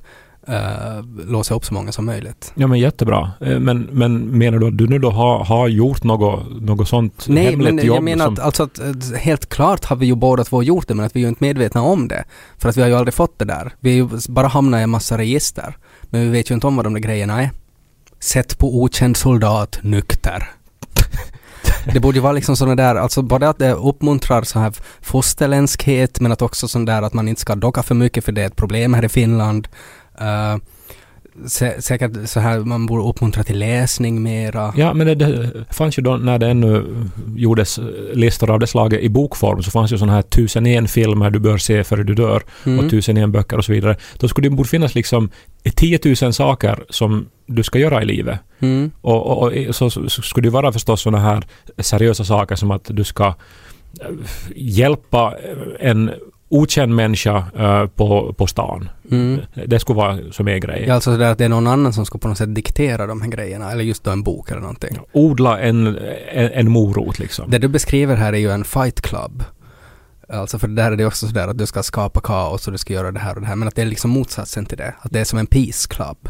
uh, 0.49 1.27
låsa 1.27 1.55
upp 1.55 1.65
så 1.65 1.75
många 1.75 1.93
som 1.93 2.06
möjligt. 2.06 2.53
Ja, 2.55 2.67
men 2.67 2.79
jättebra. 2.79 3.32
Eh, 3.41 3.59
Men, 3.59 3.89
men 3.93 4.39
menar 4.39 4.59
du 4.59 4.67
att 4.67 4.79
du 4.79 4.87
nu 4.87 4.99
då 4.99 5.11
har, 5.11 5.44
har 5.44 5.69
gjort 5.69 6.05
något, 6.05 6.63
något 6.63 6.89
sånt 6.89 7.25
Nej, 7.29 7.44
hemligt 7.44 7.75
men 7.75 7.87
jobb? 7.87 7.97
jag 7.97 8.03
menar 8.03 8.25
som, 8.25 8.35
att, 8.35 8.41
alltså 8.41 8.63
att 8.63 9.17
helt 9.17 9.49
klart 9.49 9.85
har 9.85 9.97
vi 9.97 10.06
ju 10.06 10.15
båda 10.15 10.44
två 10.44 10.63
gjort 10.63 10.89
det, 10.89 10.94
men 10.94 11.06
att 11.06 11.17
vi 11.17 11.20
är 11.20 11.23
ju 11.23 11.29
inte 11.29 11.44
medvetna 11.44 11.82
om 11.82 12.09
det. 12.09 12.25
För 12.59 12.69
att 12.69 12.77
vi 12.77 12.81
har 12.81 12.89
ju 12.89 12.94
aldrig 12.94 13.15
fått 13.15 13.39
det 13.39 13.44
där. 13.44 13.75
Vi 13.81 14.01
har 14.01 14.09
ju 14.09 14.19
bara 14.29 14.47
hamnat 14.47 14.79
i 14.79 14.82
en 14.82 14.91
massa 14.91 15.19
register. 15.19 15.77
Men 16.03 16.20
vi 16.20 16.29
vet 16.29 16.51
ju 16.51 16.55
inte 16.55 16.67
om 16.67 16.77
vad 16.77 16.87
de 16.87 16.94
där 16.94 17.01
grejerna 17.01 17.43
är. 17.43 17.51
Sätt 18.20 18.58
på 18.58 18.82
okänd 18.82 19.17
soldat, 19.17 19.79
nykter. 19.82 20.50
Det 21.93 22.00
borde 22.00 22.17
ju 22.17 22.22
vara 22.22 22.32
liksom 22.32 22.56
sådana 22.56 22.74
där, 22.74 22.94
alltså 22.94 23.22
både 23.22 23.48
att 23.48 23.58
det 23.58 23.72
uppmuntrar 23.72 24.43
så 24.43 24.58
här 24.58 24.72
fosterländskhet 25.00 26.20
men 26.20 26.32
att 26.32 26.43
också 26.43 26.69
sån 26.69 26.84
där 26.84 27.03
att 27.03 27.15
man 27.15 27.29
inte 27.29 27.41
ska 27.41 27.55
docka 27.55 27.82
för 27.82 27.94
mycket 27.94 28.24
för 28.24 28.32
det 28.32 28.43
är 28.43 28.46
ett 28.46 28.56
problem 28.56 28.94
här 28.94 29.05
i 29.05 29.08
Finland. 29.08 29.69
Uh, 30.20 30.56
sä 31.47 31.75
säkert 31.81 32.29
så 32.29 32.41
här, 32.41 32.59
man 32.59 32.87
borde 32.87 33.03
uppmuntra 33.03 33.44
till 33.44 33.59
läsning 33.59 34.23
mera. 34.23 34.73
Ja, 34.77 34.94
men 34.94 35.06
det, 35.06 35.15
det 35.15 35.51
fanns 35.70 35.99
ju 35.99 36.03
då 36.03 36.17
när 36.17 36.39
det 36.39 36.49
ännu 36.49 36.85
gjordes 37.37 37.81
listor 38.13 38.51
av 38.51 38.59
det 38.61 38.67
slaget 38.67 39.01
i 39.01 39.09
bokform 39.09 39.63
så 39.63 39.70
fanns 39.70 39.93
ju 39.93 39.99
sådana 39.99 40.13
här 40.13 40.23
tusen 40.23 40.67
en 40.67 40.89
filmer 40.89 41.31
du 41.31 41.39
bör 41.39 41.59
se 41.59 41.85
före 41.85 42.03
du 42.03 42.15
dör 42.15 42.43
Mm. 42.65 42.85
och 42.85 42.91
tusen 42.91 43.17
en 43.17 43.32
böcker 43.32 43.59
och 43.59 43.65
så 43.65 43.73
vidare. 43.73 43.97
Då 44.19 44.29
skulle 44.29 44.49
det 44.49 44.56
borde 44.56 44.69
finnas 44.69 44.94
liksom 44.94 45.31
10 45.75 45.99
000 46.23 46.32
saker 46.32 46.85
som 46.89 47.29
du 47.47 47.63
ska 47.63 47.79
göra 47.79 48.03
i 48.03 48.05
livet. 48.05 48.39
Mm. 48.61 48.91
Och, 49.01 49.27
och, 49.27 49.53
och 49.69 49.75
så, 49.75 49.91
så, 49.91 50.09
så 50.09 50.23
skulle 50.23 50.47
det 50.47 50.53
vara 50.53 50.73
förstås 50.73 51.01
sådana 51.01 51.23
här 51.25 51.43
seriösa 51.79 52.25
saker 52.25 52.56
som 52.56 52.70
att 52.70 52.85
du 52.89 53.05
ska 53.05 53.27
eh, 53.27 53.35
hjälpa 54.56 55.35
en 55.81 56.11
okänd 56.51 56.95
människa 56.95 57.45
eh, 57.59 57.87
på, 57.87 58.35
på 58.39 58.47
stan. 58.47 58.89
Mm. 59.11 59.41
Det 59.67 59.81
skulle 59.81 59.97
vara 59.97 60.19
som 60.31 60.49
är 60.49 60.59
grej. 60.59 60.85
Ja, 60.89 60.95
alltså 60.95 61.13
sådär 61.13 61.33
att 61.33 61.39
det 61.39 61.45
är 61.45 61.49
någon 61.49 61.67
annan 61.67 61.93
som 61.93 62.07
ska 62.07 62.19
på 62.19 62.29
något 62.29 62.39
sätt 62.39 62.55
diktera 62.55 63.07
de 63.07 63.23
här 63.23 63.29
grejerna, 63.29 63.73
eller 63.73 63.85
just 63.85 64.05
då 64.05 64.11
en 64.11 64.23
bok 64.23 64.51
eller 64.51 64.61
någonting. 64.61 64.99
Odla 65.13 65.61
en, 65.61 65.87
en, 66.33 66.51
en 66.53 66.71
morot 66.71 67.19
liksom. 67.19 67.51
Det 67.51 67.59
du 67.59 67.69
beskriver 67.69 68.17
här 68.17 68.33
är 68.33 68.39
ju 68.39 68.51
en 68.51 68.65
fight 68.65 69.01
club. 69.01 69.45
Alltså 70.29 70.59
för 70.59 70.69
där 70.69 70.93
är 70.93 70.97
det 70.97 71.07
också 71.07 71.27
sådär 71.27 71.49
att 71.49 71.59
du 71.59 71.67
ska 71.67 71.83
skapa 71.83 72.21
kaos 72.21 72.67
och 72.67 72.73
du 72.73 72.79
ska 72.79 72.93
göra 72.93 73.13
det 73.13 73.21
här 73.21 73.35
och 73.35 73.41
det 73.41 73.47
här, 73.47 73.57
men 73.57 73.69
att 73.69 73.75
det 73.75 73.83
är 73.83 73.87
liksom 73.87 74.11
motsatsen 74.11 74.67
till 74.67 74.79
det. 74.79 74.95
Att 75.01 75.13
det 75.13 75.21
är 75.21 75.25
som 75.25 75.39
en 75.39 75.47
peace 75.47 75.89
club. 75.89 76.29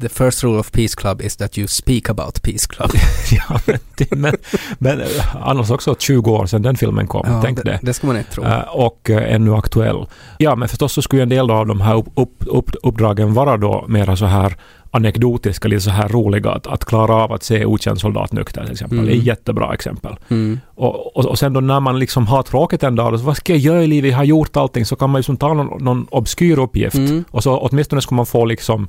The 0.00 0.08
first 0.08 0.44
rule 0.44 0.58
of 0.58 0.72
Peace 0.72 0.94
Club 0.94 1.22
is 1.22 1.36
that 1.36 1.58
you 1.58 1.68
speak 1.68 2.10
about 2.10 2.42
Peace 2.42 2.66
Club. 2.66 2.90
ja, 3.30 3.60
men, 3.66 3.78
men, 4.20 4.36
men 4.78 5.00
eh, 5.00 5.36
annars 5.40 5.70
också 5.70 5.94
20 5.98 6.30
år 6.30 6.46
sedan 6.46 6.62
den 6.62 6.76
filmen 6.76 7.06
kom. 7.06 7.26
Ja, 7.26 7.40
Tänk 7.44 7.64
det. 7.64 7.78
det 7.82 7.94
ska 7.94 8.06
man 8.06 8.16
inte 8.16 8.30
tro. 8.30 8.44
Eh, 8.44 8.60
och 8.60 9.10
eh, 9.10 9.34
ännu 9.34 9.54
aktuell. 9.54 10.06
Ja, 10.38 10.56
men 10.56 10.68
förstås 10.68 10.92
så 10.92 11.02
skulle 11.02 11.22
en 11.22 11.28
del 11.28 11.50
av 11.50 11.66
de 11.66 11.80
här 11.80 11.96
upp, 11.96 12.08
upp, 12.14 12.44
upp, 12.46 12.70
uppdragen 12.82 13.34
vara 13.34 13.56
då 13.56 13.84
mera 13.88 14.16
så 14.16 14.26
här 14.26 14.56
anekdotiska, 14.90 15.68
lite 15.68 15.80
så 15.80 15.90
här 15.90 16.08
roliga. 16.08 16.50
Att, 16.50 16.66
att 16.66 16.84
klara 16.84 17.14
av 17.14 17.32
att 17.32 17.42
se 17.42 17.64
Okänd 17.64 18.00
soldat 18.00 18.32
nykter 18.32 18.62
till 18.62 18.72
exempel. 18.72 18.98
Mm. 18.98 19.10
Det 19.10 19.16
är 19.16 19.18
ett 19.18 19.26
jättebra 19.26 19.74
exempel. 19.74 20.16
Mm. 20.28 20.60
Och, 20.74 21.16
och, 21.16 21.24
och 21.24 21.38
sen 21.38 21.52
då 21.52 21.60
när 21.60 21.80
man 21.80 21.98
liksom 21.98 22.26
har 22.26 22.42
tråkigt 22.42 22.82
en 22.82 22.96
dag, 22.96 23.12
då, 23.12 23.18
så 23.18 23.24
vad 23.24 23.36
ska 23.36 23.52
jag 23.52 23.60
göra 23.60 23.82
i 23.82 23.86
livet? 23.86 24.10
Jag 24.10 24.18
har 24.18 24.24
gjort 24.24 24.56
allting. 24.56 24.86
Så 24.86 24.96
kan 24.96 25.10
man 25.10 25.18
ju 25.18 25.22
som 25.22 25.36
ta 25.36 25.54
någon, 25.54 25.84
någon 25.84 26.06
obskyr 26.10 26.58
uppgift. 26.58 26.96
Mm. 26.96 27.24
Och 27.30 27.42
så 27.42 27.58
åtminstone 27.58 28.02
ska 28.02 28.14
man 28.14 28.26
få 28.26 28.44
liksom 28.44 28.88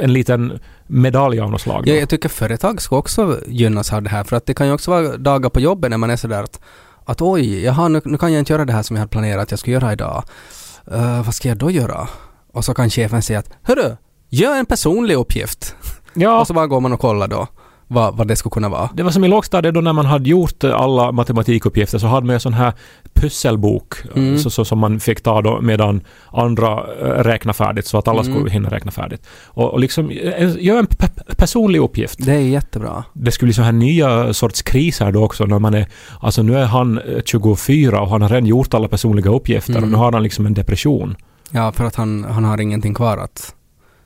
en 0.00 0.12
liten 0.12 0.60
medalj 0.86 1.40
av 1.40 1.50
något 1.50 1.60
slag. 1.60 1.88
Ja, 1.88 1.94
jag 1.94 2.08
tycker 2.08 2.28
företag 2.28 2.82
ska 2.82 2.96
också 2.96 3.38
gynnas 3.46 3.92
av 3.92 4.02
det 4.02 4.10
här 4.10 4.24
för 4.24 4.36
att 4.36 4.46
det 4.46 4.54
kan 4.54 4.66
ju 4.66 4.72
också 4.72 4.90
vara 4.90 5.16
dagar 5.16 5.50
på 5.50 5.60
jobbet 5.60 5.90
när 5.90 5.98
man 5.98 6.10
är 6.10 6.16
sådär 6.16 6.42
att, 6.42 6.60
att 7.04 7.22
oj, 7.22 7.64
jaha, 7.64 7.88
nu, 7.88 8.00
nu 8.04 8.18
kan 8.18 8.32
jag 8.32 8.38
inte 8.38 8.52
göra 8.52 8.64
det 8.64 8.72
här 8.72 8.82
som 8.82 8.96
jag 8.96 9.00
hade 9.00 9.10
planerat 9.10 9.42
att 9.42 9.50
jag 9.50 9.60
skulle 9.60 9.74
göra 9.74 9.92
idag. 9.92 10.24
Eh, 10.92 11.24
vad 11.24 11.34
ska 11.34 11.48
jag 11.48 11.56
då 11.56 11.70
göra? 11.70 12.08
Och 12.52 12.64
så 12.64 12.74
kan 12.74 12.90
chefen 12.90 13.22
säga 13.22 13.38
att 13.38 13.50
hörru, 13.62 13.96
gör 14.28 14.56
en 14.56 14.66
personlig 14.66 15.14
uppgift. 15.14 15.76
ja. 16.14 16.40
Och 16.40 16.46
så 16.46 16.54
bara 16.54 16.66
går 16.66 16.80
man 16.80 16.92
och 16.92 17.00
kollar 17.00 17.28
då 17.28 17.46
vad, 17.92 18.16
vad 18.16 18.28
det 18.28 18.36
skulle 18.36 18.50
kunna 18.50 18.68
vara. 18.68 18.90
Det 18.94 19.02
var 19.02 19.10
som 19.10 19.24
i 19.24 19.28
lågstadiet 19.28 19.74
då 19.74 19.80
när 19.80 19.92
man 19.92 20.06
hade 20.06 20.28
gjort 20.30 20.64
eh, 20.64 20.74
alla 20.80 21.12
matematikuppgifter 21.12 21.98
så 21.98 22.06
hade 22.06 22.26
man 22.26 22.34
en 22.34 22.40
sån 22.40 22.52
här 22.52 22.72
pusselbok 23.14 23.94
eh, 24.04 24.22
Mm. 24.22 24.38
så, 24.38 24.50
så, 24.50 24.64
som 24.64 24.78
man 24.78 25.00
fick 25.00 25.20
ta 25.22 25.42
då 25.42 25.60
medan 25.60 26.00
andra 26.32 26.72
eh, 27.00 27.04
räknade 27.24 27.56
färdigt 27.56 27.86
så 27.86 27.98
att 27.98 28.08
alla 28.08 28.20
Mm. 28.22 28.32
skulle 28.34 28.50
hinna 28.50 28.68
räkna 28.68 28.90
färdigt. 28.90 29.26
Och, 29.46 29.70
och 29.72 29.80
liksom 29.80 30.10
eh, 30.10 30.56
gör 30.58 30.78
en 30.78 30.86
pe- 30.86 31.34
personlig 31.36 31.78
uppgift. 31.80 32.24
Det 32.24 32.32
är 32.32 32.38
jättebra. 32.40 33.04
Det 33.12 33.30
skulle 33.32 33.46
bli 33.46 33.54
så 33.54 33.62
här 33.62 33.72
nya 33.72 34.34
sorts 34.34 34.62
kriser 34.62 35.12
då 35.12 35.24
också 35.24 35.44
när 35.46 35.58
man 35.58 35.74
är, 35.74 35.86
alltså 36.20 36.42
nu 36.42 36.56
är 36.58 36.64
han 36.64 36.98
eh, 36.98 37.20
24 37.24 38.00
och 38.00 38.08
han 38.10 38.22
har 38.22 38.28
redan 38.28 38.46
gjort 38.46 38.74
alla 38.74 38.88
personliga 38.88 39.30
uppgifter 39.30 39.72
Mm. 39.72 39.84
och 39.84 39.90
nu 39.90 39.96
har 39.96 40.12
han 40.12 40.22
liksom 40.22 40.46
en 40.46 40.54
depression. 40.54 41.16
Ja, 41.50 41.72
för 41.72 41.84
att 41.84 41.94
han, 41.96 42.24
han 42.24 42.44
har 42.44 42.60
ingenting 42.60 42.94
kvar 42.94 43.18
att... 43.18 43.54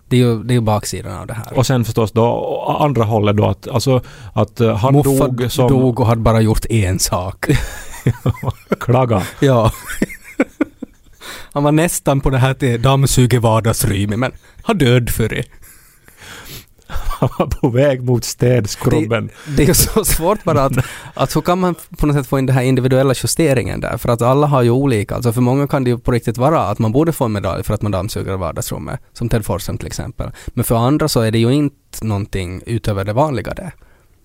Det 0.09 0.17
är 0.17 0.21
ju, 0.21 0.43
det 0.43 0.53
är 0.53 0.57
ju 0.57 0.61
baksidan 0.61 1.19
av 1.19 1.27
det 1.27 1.35
här. 1.35 1.59
Och 1.59 1.67
sen 1.67 1.85
förstås 1.85 2.13
då 2.13 2.77
andra 2.81 3.05
hållet 3.05 3.37
då 3.37 3.47
att, 3.47 3.69
alltså 3.69 4.01
att 4.33 4.61
eh, 4.61 4.77
han 4.77 4.95
Muffa 4.95 5.29
dog 5.29 5.53
som 5.53 5.69
dog 5.69 6.01
och 6.01 6.07
hade 6.07 6.21
bara 6.21 6.41
gjort 6.41 6.67
en 6.71 6.99
sak. 6.99 7.47
klaga. 8.81 9.23
Ja. 9.41 9.73
Han 11.53 11.63
var 11.63 11.73
nästan 11.73 12.21
på 12.21 12.31
det 12.31 12.39
här 12.39 12.55
till 12.55 12.83
dammsuger 12.83 13.39
vardagsrymmet 13.39 14.19
men 14.19 14.33
han 14.63 14.79
död 14.79 15.11
för 15.11 15.29
det. 15.29 15.45
Han 17.21 17.29
var 17.39 17.47
på 17.47 17.69
väg 17.69 18.03
mot 18.03 18.25
städskrubben. 18.25 19.31
Det 19.57 19.63
är 19.63 19.67
ju 19.67 19.75
så 19.75 20.05
svårt 20.05 20.45
bara 20.45 20.65
att, 20.65 20.73
att 21.15 21.37
hur 21.37 21.41
kan 21.41 21.61
man 21.61 21.75
på 21.99 22.07
något 22.07 22.17
sätt 22.17 22.27
få 22.27 22.39
in 22.39 22.47
den 22.47 22.57
här 22.57 22.63
individuella 22.63 23.15
justeringen 23.23 23.81
där? 23.81 23.97
För 23.97 24.09
att 24.09 24.23
alla 24.23 24.47
har 24.47 24.63
ju 24.63 24.71
olika. 24.71 25.15
Alltså 25.15 25.33
för 25.33 25.41
många 25.41 25.69
kan 25.69 25.85
det 25.85 25.91
ju 25.91 25.99
på 25.99 26.13
riktigt 26.13 26.39
vara 26.39 26.61
att 26.61 26.79
man 26.79 26.93
borde 26.93 27.13
få 27.13 27.25
en 27.25 27.33
medalj 27.33 27.65
för 27.65 27.75
att 27.75 27.83
man 27.83 27.93
dammsuger 27.93 28.37
vardagsrummet. 28.37 29.01
Som 29.13 29.29
Ted 29.29 29.45
Forsen 29.45 29.79
till 29.79 29.87
exempel. 29.87 30.31
Men 30.49 30.65
för 30.65 30.77
andra 30.77 31.09
så 31.09 31.21
är 31.21 31.31
det 31.31 31.39
ju 31.39 31.53
inte 31.53 32.05
någonting 32.05 32.63
utöver 32.67 33.05
det 33.05 33.13
vanliga 33.13 33.55
det. 33.55 33.73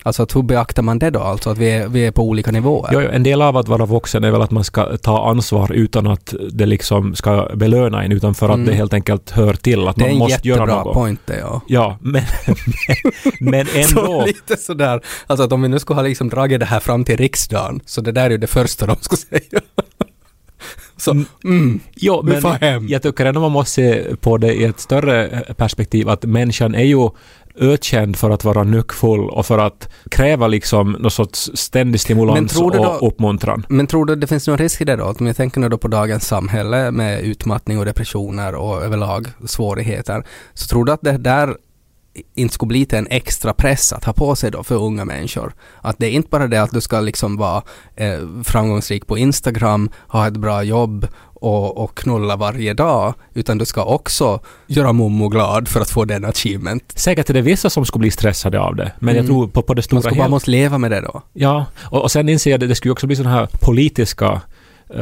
Alltså 0.03 0.23
att 0.23 0.35
hur 0.35 0.41
beaktar 0.41 0.83
man 0.83 0.99
det 0.99 1.09
då? 1.09 1.19
Alltså 1.19 1.49
att 1.49 1.57
vi 1.57 1.69
är, 1.71 1.87
vi 1.87 2.05
är 2.05 2.11
på 2.11 2.23
olika 2.23 2.51
nivåer. 2.51 2.89
Jo, 2.93 3.01
jo, 3.01 3.09
en 3.09 3.23
del 3.23 3.41
av 3.41 3.57
att 3.57 3.67
vara 3.67 3.85
vuxen 3.85 4.23
är 4.23 4.31
väl 4.31 4.41
att 4.41 4.51
man 4.51 4.63
ska 4.63 4.97
ta 4.97 5.29
ansvar 5.29 5.71
utan 5.71 6.07
att 6.07 6.33
det 6.51 6.65
liksom 6.65 7.15
ska 7.15 7.49
belöna 7.55 8.03
en, 8.03 8.11
utan 8.11 8.33
för 8.35 8.49
att 8.49 8.55
Mm. 8.55 8.65
det 8.67 8.73
helt 8.73 8.93
enkelt 8.93 9.31
hör 9.31 9.53
till 9.53 9.87
att 9.87 9.95
det 9.95 10.01
är 10.01 10.05
man 10.05 10.11
en 10.11 10.17
måste 10.17 10.47
göra 10.47 10.59
jättebra 10.59 10.83
något. 10.83 10.93
point 10.93 11.19
det 11.25 11.37
ja. 11.39 11.61
Ja, 11.67 11.97
men, 12.01 12.23
men, 13.39 13.51
men 13.51 13.65
Så 13.87 13.99
ändå. 13.99 14.25
lite 14.25 14.57
sådär, 14.57 15.01
alltså 15.27 15.43
att 15.45 15.51
om 15.51 15.61
vi 15.61 15.67
nu 15.67 15.79
skulle 15.79 15.99
ha 15.99 16.07
liksom 16.07 16.29
dragit 16.29 16.59
det 16.59 16.65
här 16.65 16.79
fram 16.79 17.03
till 17.05 17.17
riksdagen, 17.17 17.81
så 17.85 18.01
det 18.01 18.11
där 18.11 18.25
är 18.25 18.29
ju 18.29 18.37
det 18.37 18.47
första 18.47 18.85
de 18.85 18.95
skulle 19.01 19.19
säga. 19.41 19.61
Så, 20.97 21.11
mm, 21.43 21.79
Jo, 21.95 22.21
vi 22.25 22.41
men 22.41 22.87
jag 22.87 23.01
tycker 23.01 23.25
ändå 23.25 23.41
man 23.41 23.51
måste 23.51 23.71
se 23.73 24.03
på 24.15 24.37
det 24.37 24.53
i 24.53 24.63
ett 24.63 24.79
större 24.79 25.43
perspektiv 25.57 26.09
att 26.09 26.23
människan 26.25 26.75
är 26.75 26.83
ju 26.83 27.09
ökänd 27.55 28.15
för 28.15 28.29
att 28.29 28.43
vara 28.43 28.63
nyckfull 28.63 29.29
och 29.29 29.45
för 29.45 29.57
att 29.57 29.89
kräva 30.11 30.47
liksom 30.47 30.91
någon 30.91 31.11
sorts 31.11 31.51
ständig 31.53 32.01
stimulans 32.01 32.53
du 32.53 32.59
då- 32.59 32.85
och 32.85 33.07
uppmuntran. 33.07 33.65
Men 33.69 33.87
tror 33.87 34.05
du 34.05 34.15
det 34.15 34.27
finns 34.27 34.47
någon 34.47 34.57
risk 34.57 34.81
i 34.81 34.85
det 34.85 34.95
då? 34.95 35.15
Om 35.19 35.27
jag 35.27 35.35
tänker 35.35 35.59
nu 35.59 35.69
då 35.69 35.77
på 35.77 35.87
dagens 35.87 36.27
samhälle 36.27 36.91
med 36.91 37.21
utmattning 37.21 37.79
och 37.79 37.85
depressioner 37.85 38.55
och 38.55 38.83
överlag 38.83 39.27
svårigheter. 39.45 40.23
Så 40.53 40.67
tror 40.67 40.85
du 40.85 40.91
att 40.91 41.01
det 41.01 41.17
där 41.17 41.55
inte 42.35 42.53
skulle 42.53 42.67
bli 42.67 42.85
till 42.85 42.97
en 42.97 43.07
extra 43.09 43.53
press 43.53 43.93
att 43.93 44.03
ha 44.03 44.13
på 44.13 44.35
sig 44.35 44.51
då 44.51 44.63
för 44.63 44.75
unga 44.75 45.05
människor? 45.05 45.53
Att 45.81 45.95
det 45.99 46.05
är 46.05 46.11
inte 46.11 46.29
bara 46.29 46.47
det 46.47 46.61
att 46.61 46.71
du 46.71 46.81
ska 46.81 46.99
liksom 46.99 47.37
vara 47.37 47.61
eh, 47.95 48.19
framgångsrik 48.43 49.07
på 49.07 49.17
Instagram, 49.17 49.89
ha 50.07 50.27
ett 50.27 50.37
bra 50.37 50.63
jobb 50.63 51.07
och, 51.41 51.77
och 51.83 51.97
knulla 51.97 52.35
varje 52.35 52.73
dag, 52.73 53.13
utan 53.33 53.57
du 53.57 53.65
ska 53.65 53.83
också 53.83 54.39
göra 54.67 54.93
mommo 54.93 55.27
glad 55.29 55.67
för 55.67 55.79
att 55.81 55.89
få 55.89 56.05
den 56.05 56.25
achievement. 56.25 56.83
Säkert 56.95 57.29
är 57.29 57.33
det 57.33 57.41
vissa 57.41 57.69
som 57.69 57.85
skulle 57.85 57.99
bli 58.01 58.11
stressade 58.11 58.59
av 58.59 58.75
det, 58.75 58.91
men 58.99 59.15
jag 59.15 59.23
Mm. 59.25 59.27
tror 59.35 59.47
på, 59.47 59.61
på 59.61 59.73
det 59.73 59.79
Man 59.79 59.83
stora 59.83 60.01
ska 60.01 60.15
bara 60.21 60.29
måste 60.29 60.51
leva 60.51 60.77
med 60.77 60.91
det 60.91 61.01
då. 61.01 61.21
Ja, 61.33 61.65
och, 61.81 62.01
och 62.01 62.11
sen 62.11 62.29
inser 62.29 62.51
jag 62.51 62.63
att 62.63 62.69
det 62.69 62.75
skulle 62.75 62.89
ju 62.89 62.91
också 62.93 63.07
bli 63.07 63.15
sådana 63.15 63.35
här 63.35 63.47
politiska 63.61 64.41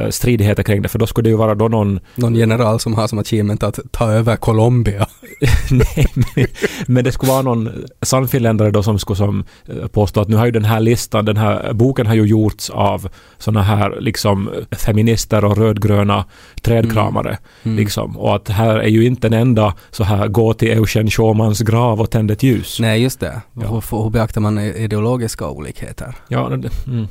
stridigheter 0.10 0.64
kring 0.64 0.82
det, 0.82 0.90
för 0.90 1.00
då 1.00 1.08
skulle 1.08 1.30
det 1.30 1.32
ju 1.32 1.38
vara 1.38 1.56
då 1.56 1.68
någon... 1.68 2.00
Någon 2.16 2.36
general 2.36 2.80
som 2.80 2.94
har 2.94 3.08
som 3.08 3.20
achievement 3.20 3.64
att 3.64 3.80
ta 3.92 4.12
över 4.12 4.36
Colombia. 4.36 5.08
nej, 5.72 6.08
men, 6.14 6.48
men 6.88 7.04
det 7.04 7.12
skulle 7.12 7.32
vara 7.32 7.42
någon 7.42 7.86
sannfinländare 8.02 8.72
då 8.72 8.84
som 8.84 9.00
skulle 9.00 9.18
som 9.18 9.44
eh, 9.68 9.88
påstå 9.88 10.22
att 10.22 10.28
nu 10.28 10.36
har 10.36 10.46
ju 10.46 10.52
den 10.52 10.66
här 10.66 10.80
listan, 10.80 11.26
den 11.26 11.38
här 11.38 11.74
boken 11.74 12.08
har 12.08 12.16
ju 12.16 12.26
gjorts 12.26 12.70
av 12.70 13.10
sådana 13.38 13.64
här 13.64 13.98
liksom 14.02 14.50
feminister 14.72 15.46
och 15.46 15.58
rödgröna 15.58 16.26
trädkramare. 16.62 17.38
Mm. 17.64 17.78
Liksom. 17.78 18.18
Och 18.18 18.36
att 18.36 18.50
här 18.50 18.80
är 18.80 18.88
ju 18.88 19.06
inte 19.06 19.28
en 19.28 19.34
enda 19.34 19.74
så 19.92 20.04
här 20.04 20.28
gå 20.28 20.54
till 20.54 20.72
Eugen 20.72 21.10
Schumans 21.10 21.60
grav 21.60 22.02
och 22.02 22.10
tänd 22.12 22.32
ett 22.32 22.44
ljus. 22.44 22.80
Nej, 22.80 23.02
just 23.02 23.20
det. 23.20 23.42
Ja. 23.54 23.68
Hur, 23.68 24.04
hur 24.04 24.10
beaktar 24.10 24.42
man 24.42 24.60
ideologiska 24.60 25.50
olikheter? 25.50 26.16
Ja, 26.28 26.48
mm. 26.48 27.08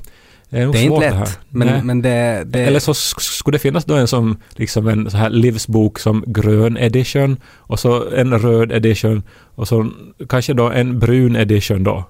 Det 0.50 0.58
är 0.58 0.64
nog 0.64 0.74
Det 0.74 0.78
är 0.84 0.88
svårt 0.88 1.02
inte 1.02 1.08
det 1.10 1.14
här. 1.16 1.24
lätt, 1.24 1.38
men, 1.48 1.86
men 1.86 2.02
det, 2.02 2.42
det... 2.46 2.60
Eller 2.60 2.80
så 2.80 2.92
sk- 2.92 3.20
skulle 3.20 3.54
det 3.54 3.58
finnas 3.62 3.84
då 3.84 3.94
en 3.94 4.08
som 4.08 4.36
liksom 4.50 4.88
en 4.88 5.10
så 5.10 5.16
här 5.16 5.30
livsbok 5.30 5.98
som 5.98 6.24
grön 6.26 6.76
edition 6.76 7.36
och 7.56 7.80
så 7.80 8.10
en 8.10 8.38
röd 8.38 8.72
edition 8.72 9.22
och 9.54 9.68
så 9.68 9.90
kanske 10.28 10.54
då 10.54 10.70
en 10.70 10.98
brun 10.98 11.36
edition 11.36 11.84
då. 11.84 12.04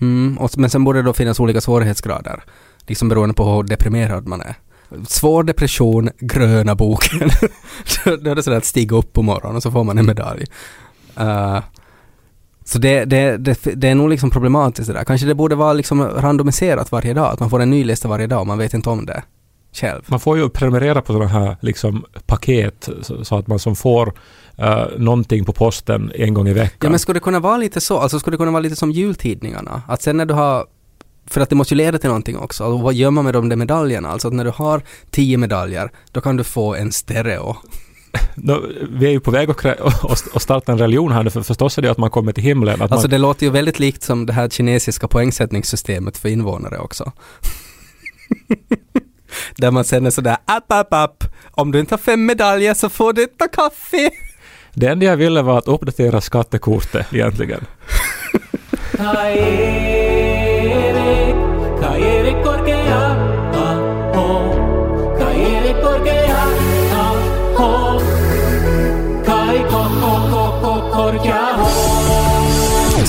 Mm, 0.00 0.38
och, 0.38 0.58
men 0.58 0.70
sen 0.70 0.84
borde 0.84 0.98
det 0.98 1.02
då 1.02 1.12
finnas 1.12 1.40
olika 1.40 1.60
svårighetsgrader. 1.60 2.42
Liksom 2.86 3.08
beroende 3.08 3.34
på 3.34 3.44
hur 3.54 3.62
deprimerad 3.62 4.26
man 4.26 4.40
är. 4.40 4.54
Svår 5.08 5.42
depression, 5.44 6.10
gröna 6.18 6.74
boken. 6.74 7.18
då 8.04 8.30
är 8.30 8.34
det 8.34 8.42
sådär 8.42 8.56
att 8.56 8.64
stiga 8.64 8.96
upp 8.96 9.12
på 9.12 9.22
morgonen 9.22 9.56
och 9.56 9.62
så 9.62 9.70
får 9.70 9.84
man 9.84 9.98
en 9.98 10.06
medalj. 10.06 10.44
Eh, 11.16 11.58
så 12.68 12.78
det, 12.78 13.04
det, 13.04 13.36
det, 13.36 13.58
det 13.74 13.88
är 13.88 13.94
nog 13.94 14.08
liksom 14.08 14.30
problematiskt 14.30 14.86
det 14.86 14.92
där. 14.92 15.04
Kanske 15.04 15.26
det 15.26 15.34
borde 15.34 15.54
vara 15.54 15.72
liksom 15.72 16.02
randomiserat 16.02 16.92
varje 16.92 17.14
dag. 17.14 17.32
Att 17.32 17.40
man 17.40 17.50
får 17.50 17.60
en 17.60 17.70
ny 17.70 17.84
lista 17.84 18.08
varje 18.08 18.26
dag 18.26 18.40
och 18.40 18.46
man 18.46 18.58
vet 18.58 18.74
inte 18.74 18.90
om 18.90 19.06
det 19.06 19.22
själv. 19.72 20.02
Man 20.06 20.20
får 20.20 20.38
ju 20.38 20.48
prenumerera 20.48 21.02
på 21.02 21.12
sådana 21.12 21.30
här 21.30 21.56
liksom 21.60 22.04
paket 22.26 22.88
så, 23.02 23.24
så 23.24 23.38
att 23.38 23.46
man 23.46 23.58
som 23.58 23.76
får 23.76 24.12
uh, 24.62 24.98
någonting 24.98 25.44
på 25.44 25.52
posten 25.52 26.12
en 26.14 26.34
gång 26.34 26.48
i 26.48 26.52
veckan. 26.52 26.78
Ja 26.82 26.90
men 26.90 26.98
skulle 26.98 27.16
det 27.16 27.22
kunna 27.22 27.40
vara 27.40 27.56
lite 27.56 27.80
så, 27.80 27.98
alltså 27.98 28.18
skulle 28.18 28.34
det 28.34 28.38
kunna 28.38 28.50
vara 28.50 28.62
lite 28.62 28.76
som 28.76 28.90
jultidningarna? 28.90 29.82
Att 29.88 30.02
sen 30.02 30.16
när 30.16 30.26
du 30.26 30.34
har, 30.34 30.66
för 31.26 31.40
att 31.40 31.48
det 31.48 31.56
måste 31.56 31.74
ju 31.74 31.78
leda 31.78 31.98
till 31.98 32.08
någonting 32.08 32.38
också, 32.38 32.64
och 32.64 32.80
vad 32.80 32.94
gör 32.94 33.10
man 33.10 33.24
med 33.24 33.34
de 33.34 33.48
där 33.48 33.56
medaljerna? 33.56 34.08
Alltså 34.08 34.28
att 34.28 34.34
när 34.34 34.44
du 34.44 34.52
har 34.54 34.82
tio 35.10 35.38
medaljer, 35.38 35.90
då 36.12 36.20
kan 36.20 36.36
du 36.36 36.44
få 36.44 36.74
en 36.74 36.92
stereo. 36.92 37.56
Vi 38.90 39.06
är 39.06 39.10
ju 39.10 39.20
på 39.20 39.30
väg 39.30 39.50
att, 39.50 39.56
krä- 39.56 39.86
att 40.12 40.36
att 40.36 40.42
starta 40.42 40.72
en 40.72 40.78
religion 40.78 41.12
här 41.12 41.22
nu, 41.22 41.30
för 41.30 41.42
förstås 41.42 41.78
är 41.78 41.82
det 41.82 41.90
att 41.90 41.98
man 41.98 42.10
kommer 42.10 42.32
till 42.32 42.44
himlen. 42.44 42.82
Att 42.82 42.92
Alltså 42.92 43.06
man, 43.06 43.10
det 43.10 43.18
låter 43.18 43.46
ju 43.46 43.52
väldigt 43.52 43.78
likt 43.78 44.02
som 44.02 44.26
det 44.26 44.32
här 44.32 44.48
kinesiska 44.48 45.08
poängsättningssystemet 45.08 46.18
för 46.18 46.28
invånare 46.28 46.78
också. 46.78 47.12
Där 49.56 49.70
man 49.70 49.84
sen 49.84 50.06
är 50.06 50.10
sådär 50.10 50.36
app, 50.44 50.72
app, 50.72 50.92
app. 50.94 51.24
Om 51.50 51.72
du 51.72 51.80
inte 51.80 51.94
har 51.94 51.98
fem 51.98 52.26
medaljer 52.26 52.74
så 52.74 52.88
får 52.88 53.12
du 53.12 53.22
inte 53.22 53.48
kaffe. 53.52 54.10
det 54.74 54.86
enda 54.86 55.06
jag 55.06 55.16
ville 55.16 55.42
var 55.42 55.58
att 55.58 55.68
uppdatera 55.68 56.20
skattekortet 56.20 57.06
egentligen. 57.14 57.64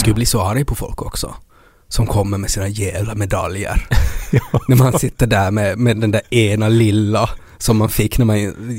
Skulle 0.10 0.16
bli 0.16 0.25
så 0.25 0.42
arg 0.42 0.66
på 0.66 0.75
folk 0.75 1.01
också. 1.01 1.36
Som 1.88 2.08
kommer 2.08 2.38
med 2.38 2.50
sina 2.50 2.68
jävla 2.68 3.16
medaljer. 3.16 3.88
när 4.68 4.75
man 4.75 5.00
sitter 5.00 5.28
där 5.28 5.51
med, 5.51 5.78
med 5.78 5.98
den 5.98 6.12
där 6.12 6.34
ena 6.34 6.70
lilla 6.70 7.30
som 7.58 7.78
man 7.78 7.89
fick 7.89 8.18
när 8.18 8.25
man 8.25 8.38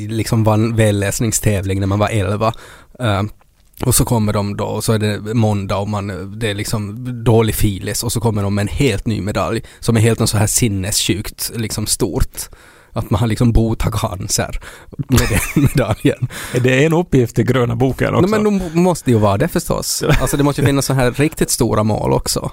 liksom 0.09 0.45
vann 0.45 0.77
välläsningstävling 0.77 1.81
när 1.81 1.87
man 1.87 1.99
var 1.99 2.09
11. 2.09 2.53
Uh, 3.03 3.23
Och 3.85 3.95
så 3.95 4.05
kommer 4.05 4.33
de 4.33 4.57
då 4.57 4.65
och 4.65 4.85
så 4.85 4.93
är 4.93 4.99
det 4.99 5.35
måndag 5.35 5.77
och 5.77 5.89
man, 5.89 6.39
det 6.39 6.51
är 6.51 6.55
liksom 6.55 7.25
dålig 7.25 7.55
filis 7.55 8.05
och 8.05 8.13
så 8.13 8.21
kommer 8.21 8.43
de 8.43 8.55
med 8.55 8.63
en 8.63 8.69
helt 8.69 9.07
ny 9.07 9.21
medalj 9.21 9.63
som 9.81 9.97
är 9.97 10.01
helt 10.01 10.21
en 10.21 10.27
så 10.27 10.37
här 10.37 10.47
sinnessjukt 10.47 11.51
liksom 11.55 11.87
stort. 11.87 12.49
Att 12.93 13.11
man 13.11 13.21
har 13.21 13.27
liksom 13.27 13.53
botat 13.53 13.93
cancer 13.93 14.61
med 15.09 15.29
den 15.29 15.63
medaljen. 15.63 16.29
Det 16.63 16.71
är 16.83 16.87
en 16.87 16.93
uppgift 16.93 17.39
i 17.39 17.43
gröna 17.43 17.77
boken 17.77 18.15
också. 18.15 18.27
Nej, 18.27 18.41
men 18.41 18.59
de 18.59 18.81
måste 18.81 19.11
ju 19.11 19.19
vara 19.19 19.39
det 19.39 19.49
förstås. 19.49 20.05
Alltså 20.21 20.37
det 20.37 20.43
måste 20.43 20.61
ju 20.61 20.67
finnas 20.67 20.87
så 20.87 20.93
här 20.93 21.11
riktigt 21.11 21.51
stora 21.51 21.83
mål 21.83 22.13
också. 22.13 22.51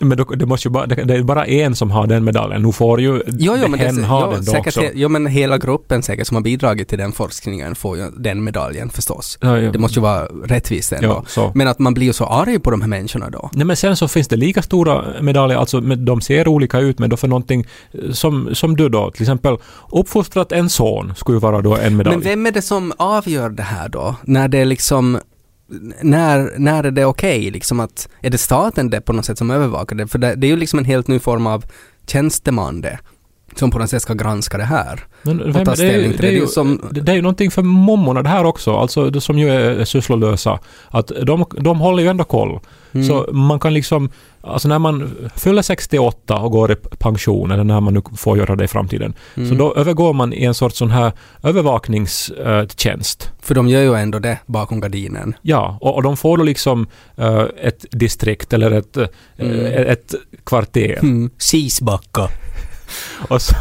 Men 0.00 0.18
då, 0.18 0.24
det, 0.24 0.46
måste 0.46 0.68
ju 0.68 0.72
bara, 0.72 0.86
det, 0.86 0.94
det 0.94 1.14
är 1.14 1.22
bara 1.22 1.46
en 1.46 1.76
som 1.76 1.90
har 1.90 2.06
den 2.06 2.24
medaljen. 2.24 2.62
Nu 2.62 2.72
får 2.72 3.00
ju 3.00 3.22
Jo, 3.26 3.56
jo, 3.62 3.68
men, 3.68 3.80
hen 3.80 3.96
det, 3.96 4.02
ha 4.02 4.24
jo, 4.24 4.32
den 4.32 4.44
då 4.44 4.52
säkert, 4.52 4.76
också. 4.76 4.90
jo, 4.94 5.08
men 5.08 5.26
hela 5.26 5.58
gruppen 5.58 6.02
säkert 6.02 6.26
som 6.26 6.34
har 6.34 6.42
bidragit 6.42 6.88
till 6.88 6.98
den 6.98 7.12
forskningen 7.12 7.74
får 7.74 7.96
ju 7.96 8.10
den 8.10 8.44
medaljen 8.44 8.90
förstås. 8.90 9.38
Ja, 9.40 9.58
ja. 9.58 9.72
Det 9.72 9.78
måste 9.78 9.98
ju 9.98 10.02
vara 10.02 10.24
rättvist 10.44 10.92
ändå. 10.92 11.24
Ja. 11.36 11.52
Men 11.54 11.68
att 11.68 11.78
man 11.78 11.94
blir 11.94 12.06
ju 12.06 12.12
så 12.12 12.24
arg 12.24 12.58
på 12.58 12.70
de 12.70 12.80
här 12.80 12.88
människorna 12.88 13.30
då. 13.30 13.50
Nej, 13.52 13.66
men 13.66 13.76
sen 13.76 13.96
så 13.96 14.08
finns 14.08 14.28
det 14.28 14.36
lika 14.36 14.62
stora 14.62 15.04
medaljer, 15.20 15.58
alltså 15.58 15.80
de 15.80 16.20
ser 16.20 16.48
olika 16.48 16.78
ut, 16.78 16.98
men 16.98 17.10
då 17.10 17.16
för 17.16 17.28
någonting 17.28 17.66
eh, 17.92 18.12
som, 18.12 18.54
som 18.54 18.76
du 18.76 18.88
då, 18.88 19.10
till 19.10 19.22
exempel 19.22 19.56
uppfostrat 19.92 20.52
en 20.52 20.70
son 20.70 21.12
skulle 21.16 21.36
ju 21.36 21.40
vara 21.40 21.62
då 21.62 21.76
en 21.76 21.96
medalj. 21.96 22.16
Men 22.16 22.24
vem 22.24 22.46
är 22.46 22.50
det 22.50 22.62
som 22.62 22.92
avgör 22.96 23.50
det 23.50 23.62
här 23.62 23.88
då? 23.88 24.14
När 24.22 24.48
det 24.48 24.64
liksom 24.64 25.18
när, 26.02 26.58
när 26.58 26.84
är 26.84 26.90
det 26.90 27.04
okej? 27.04 27.50
Liksom 27.50 27.80
att, 27.80 28.08
är 28.20 28.30
det 28.30 28.38
staten 28.38 28.90
det 28.90 29.00
på 29.00 29.12
något 29.12 29.24
sätt 29.24 29.38
som 29.38 29.50
övervakar 29.50 29.96
det? 29.96 30.06
För 30.06 30.18
det, 30.18 30.34
det 30.34 30.46
är 30.46 30.48
ju 30.48 30.56
liksom 30.56 30.78
en 30.78 30.84
helt 30.84 31.08
ny 31.08 31.18
form 31.18 31.46
av 31.46 31.64
tjänsteman 32.06 32.80
det. 32.80 32.98
Som 33.56 33.70
på 33.70 33.78
något 33.78 33.90
sätt 33.90 34.02
ska 34.02 34.14
granska 34.14 34.58
det 34.58 34.64
här. 34.64 35.00
Men 35.22 35.40
och 35.40 35.46
vem- 35.46 35.64
ta 35.64 35.64
det, 35.64 35.70
är 35.70 35.74
ställning 35.74 36.10
ju, 36.10 36.16
till 36.16 36.20
det, 36.20 36.26
är 36.26 36.30
det. 36.30 36.36
Det 36.36 36.36
är 36.36 36.40
ju, 36.40 36.46
som- 36.46 36.88
det, 36.90 37.12
är 37.12 37.16
ju 37.16 37.22
någonting 37.22 37.50
för 37.50 37.62
mommorna 37.62 38.22
det 38.22 38.28
här 38.28 38.44
också, 38.44 38.76
alltså 38.76 39.10
det 39.10 39.20
som 39.20 39.38
ju 39.38 39.50
är 39.50 39.84
sysslolösa. 39.84 40.58
Att 40.90 41.12
de, 41.22 41.44
de 41.60 41.80
håller 41.80 42.02
ju 42.02 42.08
ändå 42.08 42.24
koll. 42.24 42.60
Mm. 42.92 43.06
Så 43.06 43.28
man 43.32 43.60
kan 43.60 43.74
liksom, 43.74 44.10
alltså 44.40 44.68
när 44.68 44.78
man 44.78 45.10
fyller 45.36 45.62
68 45.62 46.36
och 46.38 46.50
går 46.52 46.72
i 46.72 46.74
pension, 46.98 47.50
eller 47.50 47.64
när 47.64 47.80
man 47.80 47.94
nu 47.94 48.02
får 48.16 48.38
göra 48.38 48.56
det 48.56 48.64
i 48.64 48.68
framtiden, 48.68 49.14
Mm. 49.36 49.48
så 49.48 49.54
då 49.54 49.74
övergår 49.74 50.12
man 50.12 50.32
i 50.32 50.44
en 50.44 50.54
sorts 50.54 50.76
sån 50.78 50.90
här 50.90 51.12
övervakningstjänst. 51.42 53.30
För 53.42 53.54
de 53.54 53.68
gör 53.68 53.82
ju 53.82 53.94
ändå 53.94 54.18
det 54.18 54.38
bakom 54.46 54.80
gardinen. 54.80 55.34
Ja, 55.42 55.78
och, 55.80 55.94
och 55.94 56.02
de 56.02 56.16
får 56.16 56.36
då 56.38 56.44
liksom 56.44 56.86
eh, 57.16 57.44
ett 57.62 57.84
distrikt 57.90 58.52
eller 58.52 58.70
ett, 58.70 58.96
eh, 58.96 59.06
Mm. 59.38 59.88
ett 59.88 60.14
kvarter. 60.44 60.98
Mm. 61.02 61.30
Sisbacka. 61.38 62.28
Och 63.28 63.42
så, 63.42 63.54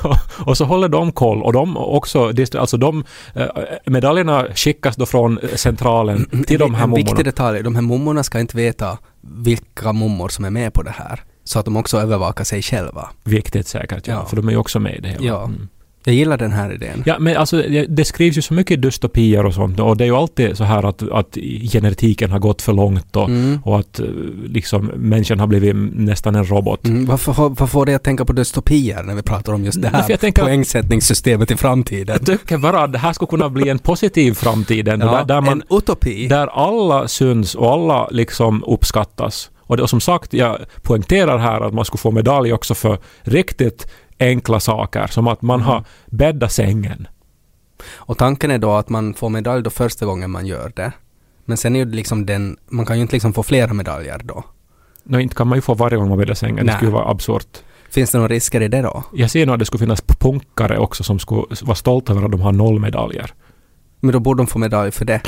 och 0.46 0.58
så 0.58 0.66
håller 0.66 0.90
de 0.90 1.12
koll 1.12 1.44
och 1.44 1.54
de 1.54 1.78
också, 1.78 2.32
alltså 2.58 2.78
de 2.78 3.04
eh, 3.36 3.48
medaljerna 3.86 4.46
skickas 4.56 4.96
då 4.96 5.06
från 5.06 5.40
centralen 5.56 6.44
till 6.48 6.60
de 6.60 6.74
här 6.76 6.84
en 6.84 6.90
viktig 6.94 7.06
mommorna. 7.12 7.24
detalj, 7.24 7.64
de 7.64 7.76
här 7.76 7.82
mummorna 7.82 8.24
ska 8.24 8.40
inte 8.40 8.58
veta 8.58 8.98
vilka 9.22 9.94
mummor 9.94 10.30
som 10.30 10.46
är 10.46 10.50
med 10.50 10.74
på 10.74 10.84
det 10.84 10.94
här. 10.98 11.24
Så 11.44 11.60
att 11.60 11.66
de 11.66 11.78
också 11.78 11.98
övervakar 11.98 12.44
sig 12.44 12.62
själva. 12.62 13.10
Viktigt 13.24 13.68
säkert, 13.68 14.08
ja, 14.08 14.14
Ja. 14.14 14.26
för 14.26 14.36
de 14.36 14.48
är 14.48 14.52
ju 14.52 14.58
också 14.58 14.80
med 14.80 14.96
i 14.96 15.00
det 15.02 15.08
hela. 15.10 15.26
Ja. 15.26 15.44
Mm. 15.44 15.68
Jag 16.04 16.16
gillar 16.16 16.38
den 16.38 16.52
här 16.52 16.74
idén. 16.74 17.04
Ja, 17.06 17.20
men 17.20 17.38
alltså 17.38 17.64
det 17.90 18.06
skrivs 18.06 18.38
ju 18.38 18.42
så 18.42 18.54
mycket 18.54 18.82
dystopier 18.82 19.46
och 19.46 19.54
sånt 19.54 19.80
och 19.80 19.98
det 19.98 20.04
är 20.04 20.06
ju 20.06 20.16
alltid 20.16 20.58
så 20.58 20.64
här 20.64 20.84
att, 20.86 21.12
att 21.12 21.38
genetiken 21.72 22.32
har 22.32 22.40
gått 22.40 22.62
för 22.62 22.74
långt 22.74 23.16
och, 23.16 23.30
Mm. 23.30 23.60
och 23.64 23.80
att 23.80 24.00
eh, 24.00 24.06
liksom 24.48 24.86
människan 24.86 25.40
har 25.40 25.48
blivit 25.48 25.76
nästan 25.94 26.36
en 26.36 26.46
robot. 26.46 26.88
Mm, 26.88 27.06
varför, 27.06 27.34
vad 27.60 27.70
får 27.70 27.86
det 27.86 27.94
att 27.96 28.04
tänka 28.04 28.26
på 28.26 28.34
dystopier 28.34 29.04
när 29.04 29.16
vi 29.16 29.22
pratar 29.22 29.54
om 29.54 29.66
just 29.66 29.82
det 29.82 29.88
här 29.90 30.06
jag 30.10 30.20
tänker- 30.20 30.44
poängsättningssystemet 30.44 31.52
i 31.52 31.56
framtiden? 31.56 32.18
Jag 32.20 32.26
tycker 32.40 32.58
bara 32.58 32.84
att 32.84 32.92
det 32.94 33.00
här 33.00 33.14
skulle 33.14 33.30
kunna 33.30 33.50
bli 33.50 33.70
en 33.70 33.80
positiv 33.80 34.34
framtid 34.34 34.88
ändå, 34.88 35.06
där, 35.06 35.26
där 35.26 35.42
man 35.42 35.62
en 35.70 35.78
utopi. 35.78 36.28
Där 36.28 36.48
alla 36.48 37.08
syns 37.08 37.56
och 37.56 37.72
alla 37.72 38.08
liksom 38.12 38.64
uppskattas. 38.64 39.50
Och, 39.70 39.78
det, 39.78 39.84
och 39.84 39.90
som 39.90 40.02
sagt, 40.02 40.34
jag 40.34 40.60
poängterar 40.82 41.38
här 41.38 41.62
att 41.62 41.74
man 41.74 41.86
skulle 41.86 42.00
få 42.00 42.12
medalj 42.12 42.54
också 42.54 42.76
för 42.76 42.98
riktigt 43.22 43.92
enkla 44.20 44.60
saker, 44.60 45.08
som 45.08 45.28
att 45.28 45.42
man 45.42 45.62
har 45.62 45.84
bäddat 46.06 46.52
sängen. 46.52 47.08
Och 47.94 48.18
tanken 48.18 48.52
är 48.52 48.58
då 48.58 48.72
att 48.72 48.90
man 48.90 49.14
får 49.14 49.30
medalj 49.30 49.64
då 49.64 49.70
första 49.70 50.06
gången 50.06 50.32
man 50.32 50.46
gör 50.46 50.72
det. 50.76 50.92
Men 51.46 51.58
sen 51.58 51.76
är 51.76 51.80
ju 51.80 51.86
liksom 51.86 52.26
den, 52.26 52.58
man 52.68 52.86
kan 52.86 52.96
ju 52.96 53.02
inte 53.02 53.16
liksom 53.16 53.34
få 53.34 53.44
flera 53.44 53.74
medaljer 53.74 54.22
då. 54.24 54.44
Nå, 55.04 55.20
inte 55.20 55.36
kan 55.36 55.48
man 55.48 55.58
ju 55.58 55.62
få 55.62 55.74
varje 55.74 55.98
gång 55.98 56.10
man 56.10 56.18
bäddar 56.18 56.34
sängen, 56.34 56.56
det 56.56 56.64
Nej. 56.64 56.76
skulle 56.76 56.92
vara 56.92 57.12
absurt. 57.12 57.58
Finns 57.90 58.12
det 58.12 58.18
några 58.18 58.34
risker 58.34 58.62
i 58.62 58.68
det 58.68 58.82
då? 58.82 59.04
Jag 59.14 59.32
ser 59.32 59.46
nog 59.46 59.54
att 59.54 59.60
det 59.60 59.66
skulle 59.66 59.80
finnas 59.80 60.02
punkare 60.02 60.78
också 60.78 61.04
som 61.04 61.20
skulle 61.20 61.46
vara 61.62 61.76
stolta 61.76 62.14
över 62.14 62.26
att 62.26 62.32
de 62.32 62.42
har 62.42 62.52
noll 62.52 62.80
medaljer. 62.80 63.34
Men 64.00 64.12
då 64.12 64.20
borde 64.20 64.40
de 64.40 64.48
få 64.48 64.60
medalj 64.60 64.92
för 64.92 65.06
det. 65.06 65.22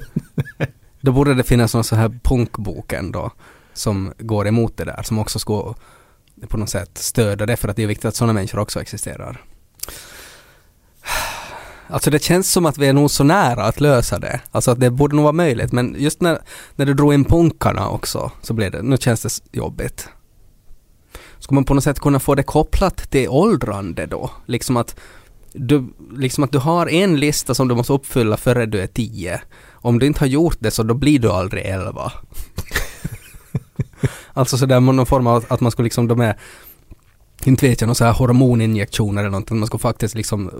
då 1.00 1.12
borde 1.12 1.34
det 1.34 1.42
finnas 1.42 1.74
någon 1.74 1.84
så 1.84 1.96
här 1.96 2.18
punkboken 2.22 3.12
då 3.12 3.30
som 3.74 4.12
går 4.18 4.48
emot 4.48 4.76
det 4.76 4.84
där, 4.84 5.02
som 5.02 5.18
också 5.18 5.38
ska 5.38 5.74
på 6.48 6.56
något 6.56 6.70
sätt 6.70 6.98
stödja 6.98 7.46
det 7.46 7.56
för 7.56 7.68
att 7.68 7.76
det 7.76 7.82
är 7.82 7.86
viktigt 7.86 8.04
att 8.04 8.16
sådana 8.16 8.32
människor 8.32 8.58
också 8.58 8.80
existerar. 8.80 9.44
Alltså 11.86 12.10
det 12.10 12.22
känns 12.22 12.52
som 12.52 12.66
att 12.66 12.78
vi 12.78 12.86
är 12.86 12.92
nog 12.92 13.10
så 13.10 13.24
nära 13.24 13.64
att 13.64 13.80
lösa 13.80 14.18
det. 14.18 14.40
Alltså 14.50 14.70
att 14.70 14.80
det 14.80 14.90
borde 14.90 15.16
nog 15.16 15.22
vara 15.22 15.32
möjligt 15.32 15.72
men 15.72 15.96
just 15.98 16.20
när, 16.20 16.38
när 16.74 16.86
du 16.86 16.94
drog 16.94 17.14
in 17.14 17.24
punkarna 17.24 17.88
också 17.88 18.30
så 18.42 18.54
blev 18.54 18.70
det, 18.70 18.82
nu 18.82 18.96
känns 18.96 19.22
det 19.22 19.58
jobbigt. 19.58 20.08
Ska 21.38 21.54
man 21.54 21.64
på 21.64 21.74
något 21.74 21.84
sätt 21.84 22.00
kunna 22.00 22.20
få 22.20 22.34
det 22.34 22.42
kopplat 22.42 23.10
till 23.10 23.28
åldrande 23.28 24.06
då? 24.06 24.30
Liksom 24.46 24.76
att 24.76 24.96
du, 25.52 25.94
liksom 26.16 26.44
att 26.44 26.52
du 26.52 26.58
har 26.58 26.88
en 26.88 27.20
lista 27.20 27.54
som 27.54 27.68
du 27.68 27.74
måste 27.74 27.92
uppfylla 27.92 28.36
före 28.36 28.66
du 28.66 28.80
är 28.80 28.86
tio. 28.86 29.40
Om 29.70 29.98
du 29.98 30.06
inte 30.06 30.20
har 30.20 30.26
gjort 30.26 30.56
det 30.60 30.70
så 30.70 30.82
då 30.82 30.94
blir 30.94 31.18
du 31.18 31.30
aldrig 31.30 31.66
elva 31.66 32.12
alltså 34.34 34.58
sådär 34.58 34.80
någon 34.80 35.06
form 35.06 35.26
av 35.26 35.44
att 35.48 35.60
man 35.60 35.72
skulle 35.72 35.84
liksom, 35.84 36.08
de 36.08 36.20
är 36.20 36.36
inte 37.44 37.68
vet 37.68 37.80
jag, 37.80 37.88
någon 37.88 37.94
så 37.94 38.04
här 38.04 38.12
hormoninjektioner 38.12 39.20
eller 39.22 39.30
någonting. 39.30 39.58
Man 39.58 39.66
ska 39.66 39.78
faktiskt 39.78 40.14
liksom 40.14 40.50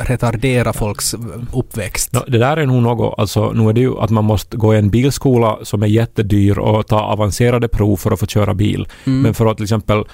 retardera 0.00 0.72
folks 0.72 1.14
uppväxt. 1.52 2.12
Nå, 2.12 2.24
det 2.28 2.38
där 2.38 2.56
är 2.56 2.66
nog 2.66 2.82
något, 2.82 3.18
alltså 3.18 3.52
nu 3.52 3.68
är 3.68 3.72
det 3.72 3.80
ju 3.80 3.98
att 3.98 4.10
man 4.10 4.24
måste 4.24 4.56
gå 4.56 4.74
i 4.74 4.78
en 4.78 4.90
bilskola 4.90 5.58
som 5.62 5.82
är 5.82 5.86
jättedyr 5.86 6.58
och 6.58 6.86
ta 6.86 7.00
avancerade 7.00 7.68
prov 7.68 7.96
för 7.96 8.10
att 8.10 8.20
få 8.20 8.26
köra 8.26 8.54
bil. 8.54 8.88
Mm. 9.04 9.22
Men 9.22 9.34
för 9.34 9.46
att 9.46 9.56
till 9.56 9.64
exempel 9.64 10.04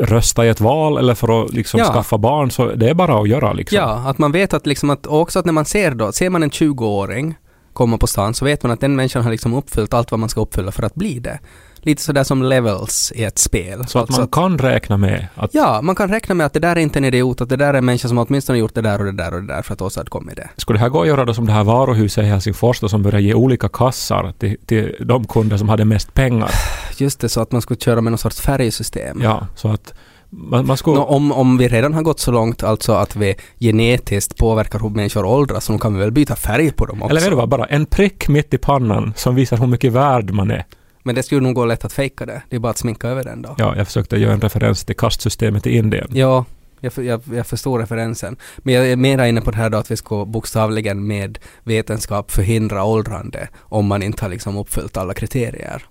rösta 0.00 0.46
i 0.46 0.48
ett 0.48 0.60
val 0.60 0.98
eller 0.98 1.14
för 1.14 1.44
att 1.44 1.52
liksom 1.52 1.80
Ja. 1.80 1.92
skaffa 1.92 2.18
barn 2.18 2.50
så 2.50 2.66
det 2.74 2.88
är 2.90 2.94
bara 2.94 3.20
att 3.20 3.28
göra 3.28 3.52
liksom. 3.52 3.78
Ja, 3.78 4.02
att 4.06 4.18
man 4.18 4.32
vet 4.32 4.54
att 4.54 4.66
liksom 4.66 4.90
att 4.90 5.06
också 5.06 5.38
att 5.38 5.44
när 5.44 5.52
man 5.52 5.64
ser 5.64 5.94
då, 5.94 6.12
ser 6.12 6.30
man 6.30 6.42
en 6.42 6.50
20-åring 6.50 7.34
komma 7.72 7.98
på 7.98 8.06
stan 8.06 8.34
så 8.34 8.44
vet 8.44 8.62
man 8.62 8.72
att 8.72 8.80
den 8.80 8.96
människan 8.96 9.22
har 9.22 9.30
liksom 9.30 9.54
uppfyllt 9.54 9.94
allt 9.94 10.10
vad 10.10 10.20
man 10.20 10.28
ska 10.28 10.40
uppfylla 10.40 10.72
för 10.72 10.82
att 10.82 10.94
bli 10.94 11.18
det. 11.18 11.38
Lite 11.84 12.02
sådär 12.02 12.24
som 12.24 12.42
levels 12.42 13.12
i 13.14 13.24
ett 13.24 13.38
spel. 13.38 13.86
Så 13.86 13.98
att 13.98 14.02
Alltså 14.02 14.20
man 14.20 14.28
kan 14.28 14.58
räkna 14.58 14.96
med 14.96 15.26
att 15.34 15.54
Ja, 15.54 15.80
man 15.82 15.94
kan 15.94 16.08
räkna 16.08 16.34
med 16.34 16.46
att 16.46 16.52
det 16.52 16.60
där 16.60 16.76
är 16.76 16.80
inte 16.80 16.98
en 16.98 17.04
idiot, 17.04 17.40
att 17.40 17.48
det 17.48 17.56
där 17.56 17.74
är 17.74 17.78
en 17.78 17.84
människa 17.84 18.08
som 18.08 18.18
åtminstone 18.18 18.58
gjort 18.58 18.74
det 18.74 18.80
där 18.80 18.98
och 18.98 19.04
det 19.04 19.12
där 19.12 19.34
och 19.34 19.40
det 19.42 19.54
där 19.54 19.62
för 19.62 19.72
att 19.72 19.82
åstadkomma 19.82 20.32
det. 20.36 20.48
skulle 20.56 20.78
det 20.78 20.80
här 20.80 20.88
gå 20.88 21.00
att 21.00 21.06
göra 21.08 21.24
då 21.24 21.34
som 21.34 21.46
det 21.46 21.52
här 21.52 21.64
varuhuset 21.64 22.24
i 22.24 22.26
Helsingfors 22.26 22.80
då, 22.80 22.88
som 22.88 23.02
börjar 23.02 23.20
ge 23.20 23.34
olika 23.34 23.68
kassar 23.68 24.32
till, 24.38 24.56
till 24.66 24.96
de 25.00 25.24
kunder 25.24 25.56
som 25.56 25.68
hade 25.68 25.84
mest 25.84 26.14
pengar. 26.14 26.50
Just 26.96 27.20
det, 27.20 27.28
så 27.28 27.40
att 27.40 27.52
man 27.52 27.62
skulle 27.62 27.80
köra 27.80 28.00
med 28.00 28.12
någon 28.12 28.18
sorts 28.18 28.40
färgsystem. 28.40 29.20
Ja, 29.22 29.46
så 29.54 29.68
att 29.68 29.94
man, 30.30 30.66
man 30.66 30.76
skulle... 30.76 30.96
Nå, 30.96 31.04
om, 31.04 31.32
om 31.32 31.58
vi 31.58 31.68
redan 31.68 31.94
har 31.94 32.02
gått 32.02 32.20
så 32.20 32.30
långt 32.32 32.62
alltså 32.62 32.92
att 32.92 33.16
vi 33.16 33.34
genetiskt 33.60 34.36
påverkar 34.36 34.78
hur 34.78 34.88
människor 34.90 35.24
åldras 35.24 35.64
så 35.64 35.78
kan 35.78 35.94
vi 35.94 36.00
väl 36.00 36.10
byta 36.12 36.36
färg 36.36 36.72
på 36.72 36.86
dem 36.86 37.02
också. 37.02 37.10
eller 37.10 37.20
vet 37.20 37.30
du 37.30 37.36
vad, 37.36 37.48
bara 37.48 37.64
en 37.64 37.86
prick 37.86 38.28
mitt 38.28 38.54
i 38.54 38.58
pannan 38.58 39.12
som 39.16 39.34
visar 39.34 39.56
hur 39.56 39.66
mycket 39.66 39.92
värd 39.92 40.30
man 40.30 40.50
är. 40.50 40.64
Men 41.06 41.14
det 41.14 41.22
skulle 41.22 41.40
nog 41.40 41.54
gå 41.54 41.64
lätt 41.64 41.84
att 41.84 41.92
fejka 41.92 42.26
det. 42.26 42.42
Det 42.48 42.56
är 42.56 42.60
bara 42.60 42.70
att 42.70 42.78
sminka 42.78 43.08
över 43.08 43.24
den 43.24 43.42
då. 43.42 43.54
Ja, 43.58 43.76
jag 43.76 43.86
försökte 43.86 44.16
göra 44.16 44.32
en 44.32 44.40
referens 44.40 44.84
till 44.84 44.96
kastsystemet 44.96 45.66
i 45.66 45.76
Indien. 45.76 46.08
Ja, 46.12 46.44
jag, 46.80 46.92
jag, 47.04 47.22
jag 47.32 47.46
förstår 47.46 47.78
referensen. 47.78 48.36
Men 48.58 48.74
jag 48.74 48.88
är 48.88 48.96
mera 48.96 49.28
inne 49.28 49.40
på 49.40 49.50
det 49.50 49.56
här 49.56 49.70
då 49.70 49.78
att 49.78 49.90
vi 49.90 49.96
ska 49.96 50.24
bokstavligen 50.24 51.06
med 51.06 51.38
vetenskap 51.62 52.30
förhindra 52.30 52.84
åldrande 52.84 53.48
om 53.60 53.86
man 53.86 54.02
inte 54.02 54.24
har 54.24 54.30
liksom 54.30 54.56
uppfyllt 54.56 54.96
alla 54.96 55.14
kriterier. 55.14 55.82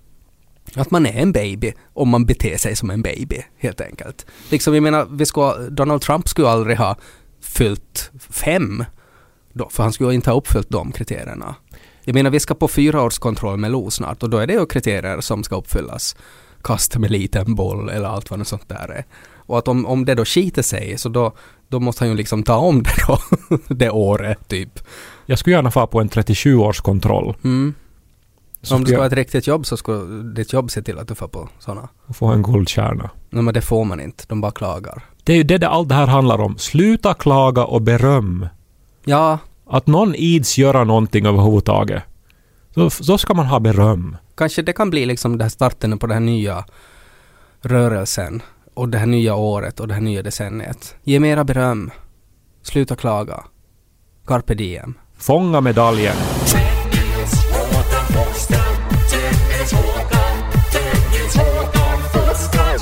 Att 0.74 0.90
man 0.90 1.06
är 1.06 1.22
en 1.22 1.32
baby 1.32 1.72
om 1.92 2.08
man 2.08 2.26
beter 2.26 2.56
sig 2.56 2.76
som 2.76 2.90
en 2.90 3.02
baby, 3.02 3.42
helt 3.58 3.80
enkelt. 3.80 4.26
Liksom, 4.50 4.74
jag 4.74 4.82
menar, 4.82 5.06
vi 5.10 5.26
ska, 5.26 5.54
Donald 5.54 6.02
Trump 6.02 6.28
skulle 6.28 6.48
aldrig 6.48 6.78
ha 6.78 6.96
fyllt 7.40 8.10
fem, 8.30 8.84
då, 9.52 9.68
för 9.68 9.82
han 9.82 9.92
skulle 9.92 10.14
inte 10.14 10.30
ha 10.30 10.38
uppfyllt 10.38 10.70
de 10.70 10.92
kriterierna. 10.92 11.54
Jag 12.04 12.14
menar, 12.14 12.30
vi 12.30 12.40
ska 12.40 12.54
på 12.54 12.68
fyraårskontroll 12.68 13.56
med 13.56 13.70
LO 13.70 13.90
snart 13.90 14.22
och 14.22 14.30
då 14.30 14.38
är 14.38 14.46
det 14.46 14.52
ju 14.52 14.66
kriterier 14.66 15.20
som 15.20 15.44
ska 15.44 15.56
uppfyllas. 15.56 16.16
Kasta 16.62 16.98
med 16.98 17.10
liten 17.10 17.54
boll 17.54 17.88
eller 17.88 18.08
allt 18.08 18.30
vad 18.30 18.38
det 18.38 18.44
sånt 18.44 18.68
där 18.68 18.90
är. 18.90 19.04
Och 19.46 19.58
att 19.58 19.68
om, 19.68 19.86
om 19.86 20.04
det 20.04 20.14
då 20.14 20.24
skiter 20.24 20.62
sig 20.62 20.98
så 20.98 21.08
då, 21.08 21.32
då 21.68 21.80
måste 21.80 22.04
han 22.04 22.10
ju 22.10 22.16
liksom 22.16 22.42
ta 22.42 22.56
om 22.56 22.82
det 22.82 22.90
då, 23.08 23.18
det 23.74 23.90
året 23.90 24.48
typ. 24.48 24.78
Jag 25.26 25.38
skulle 25.38 25.56
gärna 25.56 25.70
få 25.70 25.86
på 25.86 26.00
en 26.00 26.08
37-årskontroll. 26.08 27.34
Mm. 27.44 27.74
Så 28.62 28.74
om 28.74 28.80
du 28.80 28.86
skulle 28.86 28.96
ska 28.96 29.02
ha 29.02 29.06
ett 29.06 29.12
riktigt 29.12 29.46
jobb 29.46 29.66
så 29.66 29.76
ska 29.76 29.92
ditt 30.36 30.52
jobb 30.52 30.70
se 30.70 30.82
till 30.82 30.98
att 30.98 31.08
du 31.08 31.14
får 31.14 31.28
på 31.28 31.48
sådana. 31.58 31.88
få 32.14 32.26
en 32.26 32.42
guldstjärna. 32.42 33.10
Nej 33.30 33.42
men 33.42 33.54
det 33.54 33.60
får 33.60 33.84
man 33.84 34.00
inte, 34.00 34.24
de 34.28 34.40
bara 34.40 34.52
klagar. 34.52 35.02
Det 35.24 35.32
är 35.32 35.36
ju 35.36 35.42
det, 35.42 35.58
det 35.58 35.68
allt 35.68 35.88
det 35.88 35.94
här 35.94 36.06
handlar 36.06 36.40
om. 36.40 36.58
Sluta 36.58 37.14
klaga 37.14 37.64
och 37.64 37.82
beröm. 37.82 38.48
Ja, 39.04 39.38
Att 39.74 39.86
någon 39.86 40.14
ids 40.14 40.58
göra 40.58 40.84
någonting 40.84 41.26
överhuvudtaget. 41.26 42.02
Då, 42.74 42.90
då 43.06 43.18
ska 43.18 43.34
man 43.34 43.46
ha 43.46 43.60
beröm. 43.60 44.16
Kanske 44.34 44.62
det 44.62 44.72
kan 44.72 44.90
bli 44.90 45.06
liksom 45.06 45.32
den 45.32 45.40
här 45.40 45.48
starten 45.48 45.98
på 45.98 46.06
den 46.06 46.14
här 46.14 46.20
nya 46.20 46.64
rörelsen 47.60 48.42
och 48.74 48.88
det 48.88 48.98
här 48.98 49.06
nya 49.06 49.34
året 49.34 49.80
och 49.80 49.88
det 49.88 49.94
här 49.94 50.00
nya 50.00 50.22
decenniet. 50.22 50.96
Ge 51.04 51.20
mera 51.20 51.44
beröm. 51.44 51.90
Sluta 52.62 52.96
klaga. 52.96 53.44
Carpe 54.26 54.54
diem. 54.54 54.94
Fånga 55.18 55.60
medaljen. 55.60 56.16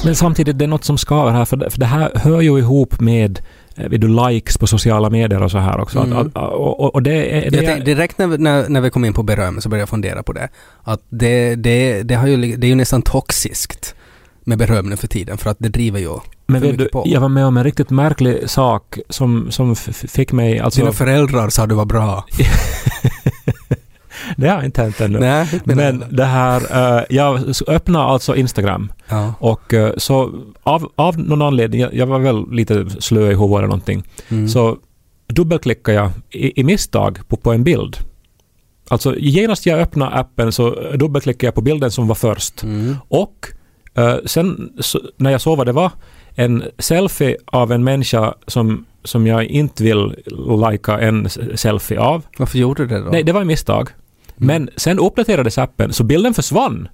Men 0.04 0.16
samtidigt, 0.16 0.58
det 0.58 0.64
är 0.64 0.68
något 0.68 0.84
som 0.84 0.98
skaver 0.98 1.32
här, 1.32 1.44
för 1.44 1.78
det, 1.78 1.86
här 1.86 2.12
hör 2.14 2.40
ju 2.40 2.58
ihop 2.58 3.00
med 3.00 3.40
vet 3.76 4.00
du, 4.00 4.28
likes 4.28 4.58
på 4.58 4.66
sociala 4.66 5.10
medier 5.10 5.42
och 5.42 5.50
så 5.50 5.58
här 5.58 5.80
också. 5.80 5.98
Mm. 5.98 6.18
Att, 6.18 6.26
att, 6.26 6.52
och, 6.52 6.94
och- 6.94 7.02
det. 7.02 7.40
Det 7.50 7.50
tänkte, 7.50 7.84
direkt 7.84 8.18
när, 8.18 8.26
vi- 8.26 8.38
när, 8.38 8.68
när 8.68 8.80
vi 8.80 8.90
kom 8.90 9.04
in 9.04 9.12
på 9.12 9.22
beröm 9.22 9.60
så 9.60 9.68
började 9.68 9.82
jag 9.82 9.88
fundera 9.88 10.22
på 10.22 10.32
det. 10.32 10.48
Att 10.82 11.00
det, 11.08 11.54
det, 11.54 12.02
det, 12.02 12.14
har 12.14 12.26
ju, 12.26 12.56
det 12.56 12.66
är 12.66 12.68
ju 12.68 12.74
nästan 12.74 13.02
toxiskt 13.02 13.94
med 14.44 14.58
beröm 14.58 14.86
nu 14.90 14.96
för 14.96 15.08
tiden 15.08 15.38
för 15.38 15.50
att 15.50 15.56
det 15.60 15.68
driver 15.68 16.00
ju 16.00 16.10
men 16.46 16.62
vet 16.62 16.78
du, 16.78 16.84
på. 16.88 17.02
jag 17.06 17.20
var 17.20 17.28
med 17.28 17.46
om 17.46 17.56
en 17.56 17.64
riktigt 17.64 17.90
märklig 17.90 18.50
sak 18.50 18.98
som, 19.08 19.50
som 19.50 19.76
fick 19.76 20.32
mig... 20.32 20.58
Alltså, 20.60 20.80
Dina 20.80 20.92
föräldrar 20.92 21.48
sa 21.48 21.66
du 21.66 21.74
var 21.74 21.84
bra. 21.84 22.24
det 24.36 24.48
har 24.48 24.62
inte 24.62 24.82
hänt 24.82 25.00
ännu. 25.00 25.18
Nej, 25.18 25.48
Men 25.64 26.04
det 26.10 26.24
här, 26.24 26.96
eh, 26.98 27.04
jag 27.10 27.40
öppnade 27.66 28.04
alltså 28.04 28.36
Instagram 28.36 28.92
Ja. 29.08 29.34
och 29.38 29.74
eh, 29.74 29.92
så 29.96 30.30
av, 30.62 30.92
av 30.94 31.18
någon 31.18 31.42
anledning, 31.42 31.86
jag, 31.92 32.06
var 32.06 32.18
väl 32.18 32.50
lite 32.52 32.90
slö 32.90 33.20
i 33.20 33.34
huvudet 33.34 33.56
eller 33.58 33.66
någonting, 33.66 34.02
Mm. 34.28 34.48
så 34.48 34.76
dubbelklickade 35.28 35.96
jag 35.98 36.10
i, 36.30 36.60
i 36.60 36.64
misstag 36.64 37.18
på, 37.28 37.36
på 37.36 37.52
en 37.52 37.64
bild. 37.64 37.96
Alltså 38.88 39.14
genast 39.18 39.66
jag 39.66 39.80
öppnade 39.80 40.12
appen 40.12 40.52
så 40.52 40.70
dubbelklickade 40.94 41.46
jag 41.46 41.54
på 41.54 41.60
bilden 41.60 41.90
som 41.90 42.08
var 42.08 42.14
först. 42.14 42.62
Mm. 42.62 42.96
Och 43.08 43.48
eh, 43.94 44.14
sen 44.26 44.72
så, 44.80 45.00
när 45.16 45.30
jag 45.30 45.40
såg 45.40 45.58
vad 45.58 45.66
det 45.66 45.72
var, 45.72 45.90
en 46.34 46.62
selfie 46.78 47.36
av 47.46 47.72
en 47.72 47.84
människa 47.84 48.34
som, 48.46 48.84
som 49.04 49.26
jag 49.26 49.44
inte 49.44 49.84
vill 49.84 50.14
lika 50.70 51.00
en 51.00 51.28
selfie 51.54 52.00
av. 52.00 52.22
Varför 52.38 52.58
gjorde 52.58 52.82
du 52.86 52.94
det 52.94 53.04
då? 53.04 53.10
Nej, 53.10 53.22
det 53.22 53.32
var 53.32 53.40
ett 53.40 53.46
misstag. 53.46 53.88
Men 54.46 54.68
sen 54.76 54.98
uppdaterades 54.98 55.58
appen 55.58 55.92
så 55.92 56.04
bilden 56.04 56.34
försvann. 56.34 56.88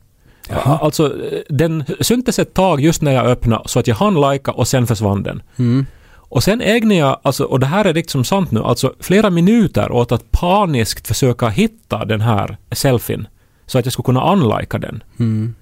Jaha. 0.49 0.79
Alltså, 0.83 1.15
den 1.49 1.85
syntes 2.01 2.39
ett 2.39 2.55
tag 2.55 2.81
just 2.81 3.03
när 3.03 3.13
jag 3.13 3.27
öppnade 3.27 3.69
så 3.69 3.79
att 3.79 3.87
jag 3.87 3.95
hann 3.95 4.33
lika 4.33 4.53
och 4.53 4.69
sen 4.69 4.87
försvann 4.87 5.23
den. 5.23 5.43
Mm. 5.57 5.87
Och 6.15 6.43
sen 6.43 6.61
ägnade 6.61 6.95
jag, 6.95 7.21
alltså, 7.23 7.45
och 7.45 7.61
det 7.61 7.67
här 7.67 7.85
är 7.85 7.95
riktigt 7.95 8.11
som 8.11 8.25
sant 8.25 8.51
nu, 8.51 8.63
alltså 8.63 8.95
flera 9.01 9.31
minuter 9.31 9.93
åt 9.93 10.13
att 10.13 10.31
paniskt 10.31 11.07
försöka 11.07 11.49
hitta 11.49 12.05
den 12.05 12.21
här 12.21 12.57
selfien. 12.73 13.29
Så 13.67 13.79
att 13.79 13.87
jag 13.87 13.93
skulle 13.93 14.05
kunna 14.05 14.33
unlika 14.33 14.79
den. 14.79 15.03
Mm. 15.19 15.55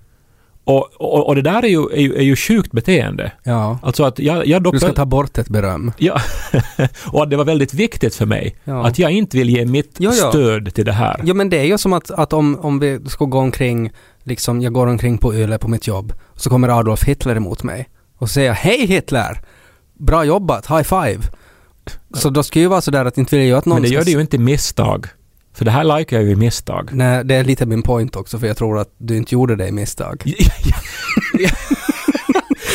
Och, 0.66 0.88
och, 0.96 1.26
och 1.26 1.34
det 1.34 1.42
där 1.42 1.64
är 1.64 1.68
ju, 1.68 1.88
är 1.92 2.00
ju, 2.00 2.14
är 2.16 2.22
ju 2.22 2.36
sjukt 2.36 2.72
beteende. 2.72 3.32
Ja. 3.42 3.78
Alltså 3.82 4.04
att 4.04 4.18
jag, 4.18 4.46
jag 4.46 4.62
då... 4.62 4.70
Du 4.70 4.78
ska 4.78 4.92
ta 4.92 5.04
bort 5.04 5.38
ett 5.38 5.48
beröm. 5.48 5.92
Ja, 5.98 6.20
och 7.06 7.22
att 7.22 7.30
det 7.30 7.36
var 7.36 7.44
väldigt 7.44 7.74
viktigt 7.74 8.14
för 8.14 8.26
mig. 8.26 8.56
Ja. 8.64 8.86
Att 8.86 8.98
jag 8.98 9.10
inte 9.10 9.36
vill 9.36 9.50
ge 9.50 9.66
mitt 9.66 9.96
Jo, 9.98 10.10
jo. 10.14 10.28
stöd 10.28 10.74
till 10.74 10.84
det 10.84 10.92
här. 10.92 11.20
Ja 11.24 11.34
men 11.34 11.50
det 11.50 11.58
är 11.58 11.64
ju 11.64 11.78
som 11.78 11.92
att, 11.92 12.10
att 12.10 12.32
om, 12.32 12.58
om 12.60 12.78
vi 12.78 13.00
ska 13.08 13.24
gå 13.24 13.38
omkring, 13.38 13.92
liksom 14.22 14.60
jag 14.60 14.72
går 14.72 14.86
omkring 14.86 15.18
på 15.18 15.34
Yle 15.34 15.58
på 15.58 15.68
mitt 15.68 15.86
jobb, 15.86 16.12
så 16.34 16.50
kommer 16.50 16.68
Adolf 16.68 17.04
Hitler 17.04 17.36
emot 17.36 17.62
mig 17.62 17.88
och 18.18 18.30
säger 18.30 18.52
Hej 18.52 18.86
Hitler! 18.86 19.40
Bra 19.94 20.24
jobbat, 20.24 20.66
high 20.66 20.82
five! 20.82 21.20
Så 22.14 22.30
då 22.30 22.42
ska 22.42 22.58
ju 22.58 22.66
vara 22.66 22.80
sådär 22.80 23.04
att 23.04 23.18
inte 23.18 23.36
vill 23.38 23.48
jag 23.48 23.58
att 23.58 23.66
någon 23.66 23.74
Men 23.74 23.82
det 23.82 23.94
gör 23.94 24.04
det 24.04 24.10
ju 24.10 24.20
inte 24.20 24.38
misstag. 24.38 25.06
För 25.56 25.64
det 25.64 25.70
här 25.70 25.98
likar 25.98 26.16
jag 26.16 26.26
ju 26.26 26.32
i 26.32 26.36
misstag. 26.36 26.90
Nej, 26.92 27.24
det 27.24 27.34
är 27.34 27.44
lite 27.44 27.66
min 27.66 27.82
point 27.82 28.16
också 28.16 28.38
för 28.38 28.46
jag 28.46 28.56
tror 28.56 28.78
att 28.78 28.88
du 28.98 29.16
inte 29.16 29.34
gjorde 29.34 29.56
det 29.56 29.68
i 29.68 29.72
misstag. 29.72 30.22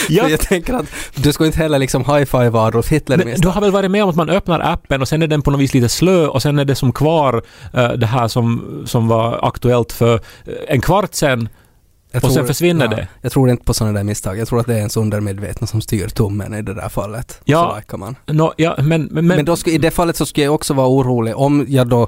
Ja, 0.09 0.29
jag 0.29 0.39
tänker 0.39 0.73
att 0.73 0.85
du 1.15 1.33
ska 1.33 1.45
inte 1.45 1.57
heller 1.57 1.79
liksom 1.79 2.05
high-five 2.05 2.59
Adolf 2.59 2.89
Hitler 2.89 3.17
men 3.17 3.27
misstag. 3.27 3.43
du 3.43 3.53
har 3.53 3.61
väl 3.61 3.71
varit 3.71 3.91
med 3.91 4.03
om 4.03 4.09
att 4.09 4.15
man 4.15 4.29
öppnar 4.29 4.59
appen 4.59 5.01
och 5.01 5.07
sen 5.07 5.21
är 5.21 5.27
den 5.27 5.41
på 5.41 5.51
något 5.51 5.61
vis 5.61 5.73
lite 5.73 5.89
slö 5.89 6.27
och 6.27 6.41
sen 6.41 6.59
är 6.59 6.65
det 6.65 6.75
som 6.75 6.93
kvar 6.93 7.43
eh, 7.73 7.91
det 7.91 8.05
här 8.05 8.27
som, 8.27 8.83
som 8.85 9.07
var 9.07 9.47
aktuellt 9.47 9.91
för 9.91 10.13
eh, 10.15 10.53
en 10.67 10.81
kvart 10.81 11.13
sen 11.13 11.49
Jag 12.11 12.23
och 12.23 12.31
sen 12.31 12.47
försvinner 12.47 12.87
det. 12.87 13.07
Jag 13.21 13.31
tror 13.31 13.49
inte 13.49 13.63
på 13.63 13.73
sådana 13.73 13.97
där 13.97 14.03
misstag. 14.03 14.37
Jag 14.37 14.47
tror 14.47 14.59
att 14.59 14.67
det 14.67 14.73
är 14.73 14.77
ens 14.77 14.97
undermedvetna 14.97 15.67
som 15.67 15.81
styr 15.81 16.07
tummen 16.07 16.53
i 16.53 16.61
det 16.61 16.73
där 16.73 16.89
fallet. 16.89 17.41
Ja. 17.45 17.81
Så 17.91 17.97
man. 17.97 18.15
Nå, 18.25 18.53
ja, 18.57 18.75
men, 18.77 19.03
men, 19.11 19.27
Men, 19.27 19.45
då 19.45 19.55
skulle, 19.55 19.75
i 19.75 19.79
det 19.79 19.91
fallet 19.91 20.17
så 20.17 20.25
skulle 20.25 20.45
jag 20.45 20.55
också 20.55 20.73
vara 20.73 20.87
orolig 20.87 21.37
om 21.37 21.65
jag 21.67 21.87
då 21.87 22.07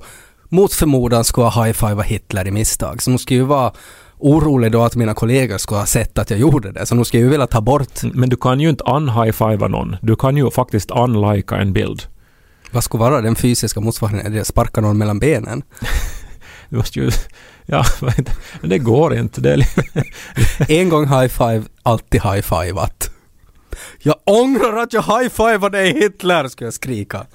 mot 0.53 0.73
förmodan 0.73 1.23
skulle 1.23 1.47
ha 1.47 1.65
high-fiva 1.65 2.01
Hitler 2.01 2.47
i 2.47 2.51
misstag. 2.51 3.01
Så 3.01 3.11
nu 3.11 3.17
skulle 3.17 3.39
jag 3.39 3.45
vara 3.45 3.73
orolig 4.19 4.71
då 4.71 4.83
att 4.83 4.95
mina 4.95 5.13
kollegor 5.13 5.57
skulle 5.57 5.79
ha 5.79 5.85
sett 5.85 6.17
att 6.17 6.29
jag 6.29 6.39
gjorde 6.39 6.71
det. 6.71 6.85
Så 6.85 6.95
nu 6.95 7.05
skulle 7.05 7.23
ju 7.23 7.29
vilja 7.29 7.47
ta 7.47 7.61
bort, 7.61 8.03
men 8.13 8.29
du 8.29 8.35
kan 8.37 8.59
ju 8.59 8.69
inte 8.69 8.83
un-high-fiva 8.83 9.67
någon. 9.67 9.95
Du 10.01 10.15
kan 10.15 10.37
ju 10.37 10.51
faktiskt 10.51 10.91
unlika 10.91 11.55
en 11.55 11.73
bild. 11.73 12.03
vad 12.71 12.83
skulle 12.83 13.01
vara 13.01 13.21
den 13.21 13.35
fysiska 13.35 13.79
motsvarigheten? 13.79 14.33
Är 14.33 14.37
det 14.37 14.45
sparka 14.45 14.81
någon 14.81 14.97
mellan 14.97 15.19
benen? 15.19 15.63
Du 16.69 16.77
måste 16.77 16.99
ju... 16.99 17.11
Ja, 17.65 17.85
men 18.61 18.69
det 18.69 18.77
går 18.77 19.15
inte. 19.15 19.41
Det 19.41 19.53
är, 19.53 19.67
En 20.71 20.89
gång 20.89 21.05
high-five, 21.05 21.63
alltid 21.83 22.21
high-fivat. 22.21 23.09
Jag 23.99 24.15
ångrar 24.25 24.77
att 24.77 24.93
jag 24.93 25.01
high-fivade 25.01 25.77
dig 25.77 25.93
Hitler, 25.93 26.47
skulle 26.47 26.65
jag 26.67 26.73
skrika. 26.73 27.25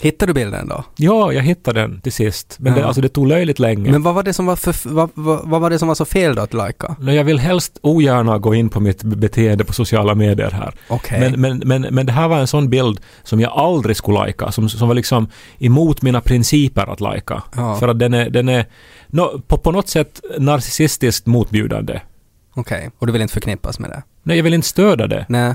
Hittar 0.00 0.26
du 0.26 0.32
bilden 0.32 0.68
då? 0.68 0.84
ja, 0.96 1.32
jag 1.32 1.42
hittade 1.42 1.80
den 1.80 2.00
till 2.00 2.12
sist. 2.12 2.56
Men 2.58 2.74
det, 2.74 2.80
Ja. 2.80 2.86
alltså, 2.86 3.00
det 3.02 3.08
tog 3.08 3.26
löjligt 3.26 3.58
länge. 3.58 3.90
Men 3.90 4.02
vad 4.02 4.14
var 4.14 4.22
det 4.22 4.32
som 4.32 4.46
var, 4.46 4.56
för, 4.56 4.88
vad, 4.88 5.10
vad, 5.14 5.48
vad 5.48 5.60
var 5.60 5.70
det 5.70 5.78
som 5.78 5.88
var 5.88 5.94
så 5.94 6.04
fel 6.04 6.34
då 6.34 6.42
att? 6.42 6.52
Nå, 6.98 7.12
Jag 7.12 7.24
vill 7.24 7.38
helst 7.38 7.78
ogärna 7.82 8.38
gå 8.38 8.54
in 8.54 8.68
på 8.68 8.80
mitt 8.80 9.02
beteende 9.02 9.64
på 9.64 9.72
sociala 9.72 10.14
medier 10.14 10.50
här. 10.50 10.74
Okej. 10.88 11.20
Men, 11.20 11.40
men, 11.40 11.62
men, 11.82 11.94
men 11.94 12.06
det 12.06 12.12
här 12.12 12.28
var 12.28 12.38
en 12.38 12.46
sån 12.46 12.70
bild 12.70 13.00
som 13.22 13.40
jag 13.40 13.52
aldrig 13.52 13.96
skulle 13.96 14.26
lika, 14.26 14.52
som, 14.52 14.68
som 14.68 14.88
var 14.88 14.94
liksom 14.94 15.28
emot 15.58 16.02
mina 16.02 16.20
principer 16.20 16.86
att 16.92 17.14
lika. 17.14 17.42
Ja. 17.56 17.76
För 17.76 17.88
att 17.88 17.98
den 17.98 18.14
är, 18.14 18.30
den 18.30 18.48
är 18.48 18.66
nå, 19.06 19.40
på, 19.46 19.56
på 19.56 19.72
något 19.72 19.88
sätt 19.88 20.20
narcissistiskt 20.38 21.26
motbjudande. 21.26 22.00
Okej, 22.54 22.90
och 22.98 23.06
du 23.06 23.12
vill 23.12 23.22
inte 23.22 23.34
förknippas 23.34 23.78
med 23.78 23.90
det? 23.90 24.02
Nej, 24.22 24.36
jag 24.36 24.44
vill 24.44 24.54
inte 24.54 24.68
stödja 24.68 25.06
det. 25.06 25.26
Nej, 25.28 25.54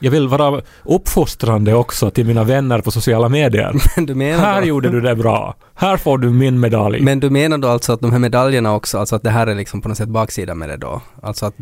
Jag 0.00 0.10
vill 0.10 0.28
vara 0.28 0.62
uppfostrande 0.84 1.74
också 1.74 2.10
till 2.10 2.26
mina 2.26 2.44
vänner 2.44 2.80
på 2.80 2.90
sociala 2.90 3.28
medier. 3.28 3.74
men 3.96 4.06
du 4.06 4.14
menar 4.14 4.44
Här 4.44 4.60
då, 4.60 4.66
gjorde 4.66 4.90
du 4.90 5.00
det 5.00 5.16
bra. 5.16 5.54
Här 5.74 5.96
får 5.96 6.18
du 6.18 6.30
min 6.30 6.60
medalj. 6.60 7.00
Men 7.00 7.20
du 7.20 7.30
menar 7.30 7.58
då 7.58 7.68
alltså 7.68 7.92
att 7.92 8.00
de 8.00 8.12
här 8.12 8.18
medaljerna 8.18 8.74
också, 8.74 8.98
alltså 8.98 9.16
att 9.16 9.22
det 9.22 9.30
här 9.30 9.46
är 9.46 9.54
liksom 9.54 9.80
på 9.80 9.88
något 9.88 9.98
sätt 9.98 10.08
baksidan 10.08 10.58
med 10.58 10.68
det 10.68 10.76
då? 10.76 11.02
Alltså 11.22 11.46
att, 11.46 11.54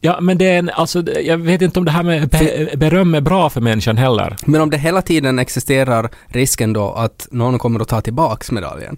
Ja, 0.00 0.20
men 0.20 0.38
det 0.38 0.44
är 0.44 0.58
en, 0.58 0.70
alltså, 0.70 1.02
jag 1.20 1.38
vet 1.38 1.62
inte 1.62 1.78
om 1.78 1.84
det 1.84 1.90
här 1.90 2.02
med 2.02 2.28
be, 2.28 2.76
beröm 2.76 3.14
är 3.14 3.20
bra 3.20 3.50
för 3.50 3.60
människan 3.60 3.96
heller. 3.96 4.36
men 4.46 4.60
om 4.60 4.70
det 4.70 4.78
hela 4.78 5.02
tiden 5.02 5.38
existerar 5.38 6.10
risken 6.26 6.72
då 6.72 6.92
att 6.92 7.28
någon 7.30 7.58
kommer 7.58 7.80
att 7.80 7.88
ta 7.88 8.00
tillbaks 8.00 8.50
medaljen? 8.50 8.96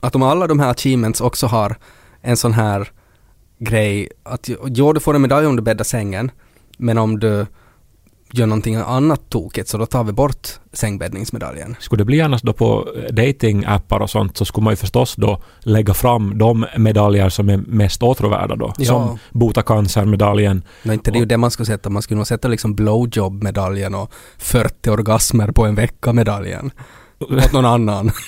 Att 0.00 0.14
om 0.14 0.22
alla 0.22 0.46
de 0.46 0.60
här 0.60 0.70
achievements 0.70 1.20
också 1.20 1.46
har 1.46 1.76
en 2.22 2.36
sån 2.36 2.52
här 2.52 2.88
grej 3.58 4.08
att 4.22 4.50
jo, 4.66 4.92
du 4.92 5.00
får 5.00 5.14
en 5.14 5.22
medalj 5.22 5.46
om 5.46 5.56
du 5.56 5.62
bäddar 5.62 5.84
sängen, 5.84 6.30
men 6.80 6.98
om 6.98 7.18
du 7.20 7.46
gör 8.32 8.46
någonting 8.46 8.76
annat 8.76 9.30
tokigt 9.30 9.68
så 9.68 9.78
då 9.78 9.86
tar 9.86 10.04
vi 10.04 10.12
bort 10.12 10.48
sängbäddningsmedaljen. 10.72 11.76
Skulle 11.80 12.00
det 12.00 12.04
bli 12.04 12.20
annars 12.20 12.42
då 12.42 12.52
på 12.52 12.88
datingappar 13.10 14.00
och 14.00 14.10
sånt 14.10 14.36
så 14.36 14.44
skulle 14.44 14.64
man 14.64 14.72
ju 14.72 14.76
förstås 14.76 15.14
då 15.16 15.42
lägga 15.60 15.94
fram 15.94 16.38
de 16.38 16.66
medaljer 16.76 17.28
som 17.28 17.48
är 17.48 17.56
mest 17.56 18.02
åtråvärda 18.02 18.56
då. 18.56 18.72
Ja. 18.78 18.84
Som 18.86 19.18
bota 19.30 19.62
cancer-medaljen. 19.62 20.62
Men 20.82 20.92
inte 20.92 21.10
det 21.10 21.18
är 21.18 21.20
ju 21.20 21.26
det 21.26 21.36
man 21.36 21.50
skulle 21.50 21.66
sätta, 21.66 21.90
man 21.90 22.02
skulle 22.02 22.16
nog 22.16 22.26
sätta 22.26 22.48
liksom 22.48 22.74
blowjob-medaljen 22.74 23.94
och 23.94 24.12
40 24.38 24.90
orgasmer 24.90 25.52
på 25.52 25.66
en 25.66 25.74
vecka-medaljen. 25.74 26.70
Åt 27.20 27.52
någon 27.52 27.66
annan. 27.66 28.10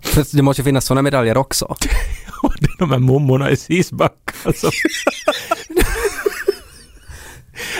För 0.00 0.36
det 0.36 0.42
måste 0.42 0.62
ju 0.62 0.64
finnas 0.64 0.84
sådana 0.84 1.02
medaljer 1.02 1.36
också. 1.36 1.76
Det 2.60 2.66
är 2.66 2.78
de 2.78 2.90
här 2.90 2.98
mummorna 2.98 3.50
i 3.50 3.56
Sisback. 3.56 4.30
Alltså. 4.44 4.70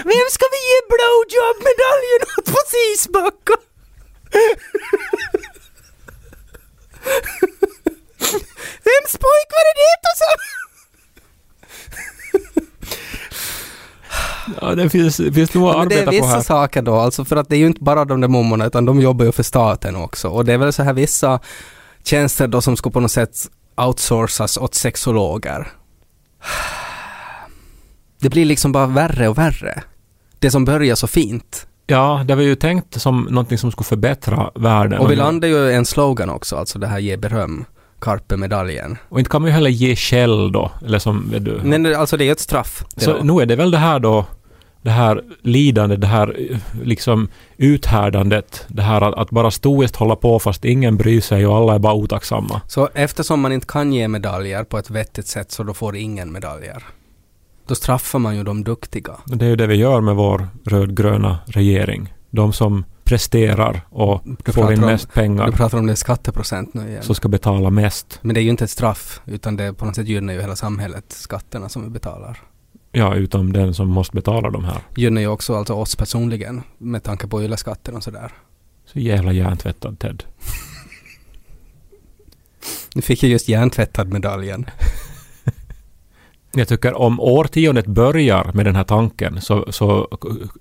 Vem 0.04 0.26
ska 0.30 0.44
vi 0.54 0.60
ge 0.70 0.78
blowjob-medaljen 0.92 2.20
åt 2.38 2.44
på 2.52 2.60
Sisbacka? 2.72 3.54
Vems 8.86 9.12
pojk 9.24 9.48
var 9.54 9.64
det 9.68 9.74
det 9.82 10.12
som... 10.22 10.36
Ja, 14.60 14.74
det 14.74 14.90
finns, 14.90 15.16
finns 15.16 15.54
nog 15.54 15.68
att 15.68 15.78
Men 15.78 15.88
det 15.88 15.94
är 15.94 15.98
arbeta 15.98 16.10
på 16.10 16.26
vissa 16.26 16.36
här. 16.36 16.42
saker 16.42 16.82
då, 16.82 16.94
alltså 16.94 17.24
för 17.24 17.36
att 17.36 17.48
det 17.48 17.56
är 17.56 17.58
ju 17.58 17.66
inte 17.66 17.84
bara 17.84 18.04
de 18.04 18.20
där 18.20 18.28
mummorna 18.28 18.66
utan 18.66 18.84
de 18.84 19.00
jobbar 19.00 19.24
ju 19.24 19.32
för 19.32 19.42
staten 19.42 19.96
också. 19.96 20.28
Och 20.28 20.44
det 20.44 20.52
är 20.52 20.58
väl 20.58 20.72
så 20.72 20.82
här 20.82 20.92
vissa 20.92 21.40
tjänster 22.04 22.46
då 22.48 22.60
som 22.60 22.76
ska 22.76 22.90
på 22.90 23.00
något 23.00 23.10
sätt 23.10 23.36
outsourcas 23.76 24.56
åt 24.56 24.74
sexologer. 24.74 25.72
Det 28.20 28.28
blir 28.30 28.44
liksom 28.44 28.72
bara 28.72 28.86
värre 28.86 29.28
och 29.28 29.38
värre. 29.38 29.82
Det 30.38 30.50
som 30.50 30.64
börjar 30.64 30.94
så 30.94 31.06
fint 31.06 31.66
Ja, 31.90 32.24
det 32.26 32.34
var 32.34 32.42
ju 32.42 32.54
tänkt 32.54 33.00
som 33.00 33.26
någonting 33.30 33.58
som 33.58 33.70
skulle 33.72 33.84
förbättra 33.84 34.50
världen. 34.54 34.98
Och 34.98 35.10
vi 35.10 35.16
landade 35.16 35.48
ju 35.48 35.72
en 35.72 35.84
slogan 35.86 36.30
också, 36.30 36.56
alltså 36.56 36.78
det 36.78 36.86
här 36.86 36.98
ge 36.98 37.16
beröm, 37.16 37.64
Carpe-medaljen. 38.00 38.98
och 39.08 39.18
inte 39.18 39.30
kan 39.30 39.42
man 39.42 39.48
ju 39.50 39.54
heller 39.54 39.70
ge 39.70 39.96
skäll 39.96 40.52
då, 40.52 40.70
eller 40.86 40.98
som 40.98 41.30
vet 41.30 41.44
du. 41.44 41.60
Nej, 41.64 41.94
alltså 41.94 42.16
det 42.16 42.28
är 42.28 42.32
ett 42.32 42.40
straff. 42.40 42.84
Så 42.96 43.12
då. 43.12 43.18
nu 43.22 43.42
är 43.42 43.46
det 43.46 43.56
väl 43.56 43.70
det 43.70 43.78
här 43.78 43.98
då, 43.98 44.24
det 44.82 44.90
här 44.90 45.22
lidande, 45.42 45.96
det 45.96 46.06
här 46.06 46.56
liksom 46.82 47.28
uthärdandet, 47.56 48.64
det 48.68 48.82
här 48.82 49.00
att, 49.00 49.14
att 49.14 49.30
bara 49.30 49.50
stoiskt 49.50 49.96
hålla 49.96 50.16
på 50.16 50.38
fast 50.38 50.64
ingen 50.64 50.96
bryr 50.96 51.20
sig 51.20 51.46
och 51.46 51.56
alla 51.56 51.74
är 51.74 51.78
bara 51.78 51.94
otacksamma. 51.94 52.60
Så 52.66 52.88
eftersom 52.94 53.40
man 53.40 53.52
inte 53.52 53.66
kan 53.66 53.92
ge 53.92 54.08
medaljer 54.08 54.64
på 54.64 54.78
ett 54.78 54.90
vettigt 54.90 55.26
sätt 55.26 55.52
så 55.52 55.62
då 55.62 55.74
får 55.74 55.96
ingen 55.96 56.32
medaljer. 56.32 56.84
Då 57.68 57.74
straffar 57.74 58.18
man 58.18 58.36
ju 58.36 58.42
de 58.44 58.64
duktiga. 58.64 59.12
Det 59.26 59.44
är 59.44 59.48
ju 59.48 59.56
det 59.56 59.66
vi 59.66 59.74
gör 59.74 60.00
med 60.00 60.14
vår 60.16 60.48
rödgröna 60.64 61.38
regering. 61.46 62.14
De 62.30 62.52
som 62.52 62.84
presterar 63.04 63.80
och 63.90 64.22
Du 64.44 64.52
får 64.52 64.72
in 64.72 64.78
om- 64.84 64.90
mest 64.90 65.12
pengar, 65.12 65.46
Du 65.46 65.52
pratar 65.52 65.78
om 65.78 65.86
det 65.86 65.96
skatteprocent 65.96 66.74
nu 66.74 66.88
igen. 66.88 67.02
så 67.02 67.14
ska 67.14 67.28
betala 67.28 67.70
mest. 67.70 68.18
Men 68.22 68.34
det 68.34 68.40
är 68.40 68.42
ju 68.42 68.50
inte 68.50 68.64
ett 68.64 68.70
straff, 68.70 69.20
utan 69.26 69.56
det 69.56 69.72
på 69.72 69.84
något 69.84 69.94
sätt 69.96 70.06
gynnar 70.08 70.32
ju 70.34 70.40
hela 70.40 70.56
samhället, 70.56 71.04
skatterna 71.08 71.68
som 71.68 71.82
vi 71.84 71.90
betalar. 71.90 72.38
Ja, 72.92 73.14
utom 73.14 73.52
den 73.52 73.74
som 73.74 73.88
måste 73.88 74.16
betala 74.16 74.50
de 74.50 74.64
här. 74.64 74.78
Gynnar 74.96 75.20
ju 75.20 75.26
också 75.26 75.54
alltså 75.56 75.74
oss 75.74 75.96
personligen, 75.96 76.62
med 76.78 77.02
tanke 77.02 77.26
på 77.26 77.42
yleskatten 77.42 77.96
och 77.96 78.02
sådär. 78.02 78.32
Så 78.86 78.98
jävla 78.98 79.32
hjärntvättad 79.32 79.98
Ted. 79.98 80.24
Nu 82.94 83.02
fick 83.02 83.22
jag 83.22 83.30
just 83.30 83.48
hjärntvättad 83.48 84.12
medaljen. 84.12 84.66
Jag 86.52 86.68
tycker 86.68 86.94
om 86.94 87.20
årtiondet 87.20 87.86
börjar 87.86 88.50
med 88.54 88.66
den 88.66 88.76
här 88.76 88.84
tanken 88.84 89.40
så, 89.40 89.72
så 89.72 90.08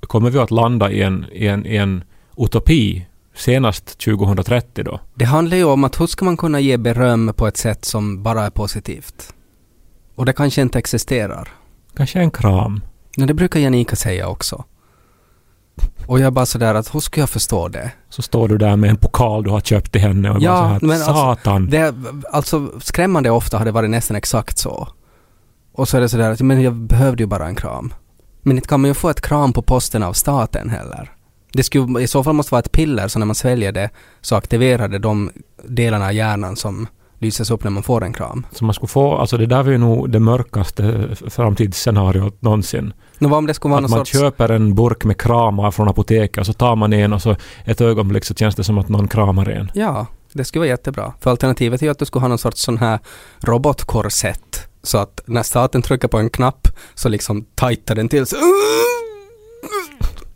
kommer 0.02 0.30
vi 0.30 0.40
att 0.40 0.52
landa 0.52 0.92
i 0.92 1.02
en, 1.02 1.26
i 1.32 1.48
en, 1.48 1.66
i 1.66 1.76
en 1.76 2.04
utopi 2.38 3.08
senast 3.36 4.00
2030 4.00 4.84
då. 4.84 5.00
Det 5.16 5.26
handlar 5.26 5.58
ju 5.58 5.64
om 5.64 5.84
att 5.84 6.00
hur 6.00 6.08
ska 6.08 6.26
man 6.26 6.38
kunna 6.38 6.60
ge 6.60 6.78
beröm 6.78 7.34
på 7.36 7.48
ett 7.48 7.58
sätt 7.58 7.86
som 7.86 8.24
bara 8.24 8.46
är 8.46 8.50
positivt? 8.50 9.34
Och 10.16 10.26
det 10.26 10.34
kanske 10.34 10.62
inte 10.62 10.80
existerar. 10.80 11.50
Kanske 11.96 12.20
en 12.20 12.32
kram. 12.32 12.82
Men 13.18 13.28
det 13.28 13.34
brukar 13.34 13.60
Janika 13.60 13.96
säga 13.96 14.28
också. 14.28 14.64
Och 16.08 16.20
jag 16.20 16.34
bara 16.34 16.46
sådär 16.46 16.76
att 16.76 16.96
hur 16.96 17.00
ska 17.00 17.20
jag 17.20 17.30
förstå 17.30 17.68
det? 17.68 17.92
Så 18.10 18.22
står 18.22 18.48
du 18.48 18.58
där 18.58 18.76
med 18.76 18.90
en 18.90 18.98
pokal 18.98 19.44
du 19.44 19.50
har 19.50 19.62
köpt 19.62 19.92
till 19.92 20.02
henne 20.02 20.30
och 20.30 20.42
Ja, 20.42 20.52
bara 20.52 20.62
så 20.62 20.68
här, 20.68 20.80
men 20.82 20.92
alltså, 20.92 21.14
satan. 21.14 21.70
Det, 21.70 21.96
alltså 22.32 22.72
skrämmande 22.80 23.30
ofta 23.30 23.58
har 23.58 23.66
det 23.66 23.72
varit 23.72 23.90
nästan 23.90 24.18
exakt 24.18 24.58
så. 24.58 24.88
Och 25.78 25.90
så 25.90 25.98
är 25.98 26.02
det 26.02 26.10
sådär 26.10 26.32
att 26.32 26.42
men 26.42 26.62
jag 26.62 26.74
behövde 26.74 27.24
ju 27.24 27.28
bara 27.28 27.48
en 27.48 27.56
kram. 27.56 27.94
Men 28.42 28.56
inte 28.58 28.68
kan 28.68 28.82
man 28.82 28.90
ju 28.90 28.94
få 28.94 29.10
ett 29.10 29.22
kram 29.22 29.54
på 29.54 29.62
posten 29.62 30.04
av 30.04 30.14
staten 30.14 30.70
heller. 30.70 31.12
Det 31.54 31.64
skulle 31.64 32.02
i 32.02 32.08
så 32.08 32.24
fall 32.24 32.34
måste 32.34 32.54
vara 32.54 32.60
ett 32.60 32.72
piller 32.72 33.08
så 33.08 33.20
när 33.20 33.26
man 33.26 33.36
sväljer 33.36 33.72
det 33.72 33.90
så 34.22 34.36
aktiverar 34.36 34.88
det 34.88 35.00
de 35.00 35.32
delarna 35.64 36.06
av 36.06 36.14
hjärnan 36.14 36.56
som 36.56 36.88
lyses 37.20 37.52
upp 37.52 37.64
när 37.64 37.72
man 37.72 37.84
får 37.84 38.04
en 38.04 38.14
kram. 38.14 38.46
Så 38.52 38.66
man 38.66 38.74
skulle 38.74 38.88
få, 38.88 39.18
alltså 39.18 39.38
det 39.38 39.46
där 39.46 39.64
var 39.64 39.72
ju 39.72 39.78
nog 39.78 40.10
det 40.10 40.20
mörkaste 40.20 41.10
framtidsscenariot 41.28 42.42
någonsin. 42.42 42.94
Vad 43.20 43.34
om 43.34 43.48
det 43.48 43.54
skulle 43.54 43.72
vara 43.72 43.86
Att 43.86 43.90
man 43.90 44.00
sorts... 44.00 44.12
köper 44.12 44.50
en 44.50 44.76
burk 44.76 45.06
med 45.06 45.22
kramar 45.22 45.72
från 45.72 45.88
apoteket 45.88 46.38
och 46.38 46.46
så 46.46 46.54
tar 46.54 46.76
man 46.76 46.94
en 46.94 47.14
och 47.14 47.22
så 47.22 47.36
ett 47.66 47.82
ögonblick 47.82 48.26
så 48.26 48.34
känns 48.34 48.56
det 48.56 48.64
som 48.64 48.78
att 48.78 48.90
någon 48.90 49.08
kramar 49.08 49.50
en. 49.50 49.72
Ja, 49.74 50.06
det 50.34 50.44
skulle 50.44 50.60
vara 50.60 50.70
jättebra. 50.70 51.14
För 51.20 51.32
alternativet 51.32 51.82
är 51.82 51.86
ju 51.86 51.92
att 51.92 52.00
du 52.00 52.06
skulle 52.06 52.22
ha 52.22 52.28
någon 52.28 52.38
sorts 52.38 52.62
sån 52.62 52.78
här 52.78 53.00
robotkorsett. 53.40 54.68
Så 54.88 54.98
att 54.98 55.22
när 55.26 55.44
staten 55.44 55.82
trycker 55.82 56.08
på 56.08 56.18
en 56.18 56.30
knapp 56.30 56.68
så 56.96 57.10
liksom 57.10 57.46
tajtar 57.56 57.96
den 57.96 58.10
till. 58.10 58.26
Så 58.26 58.36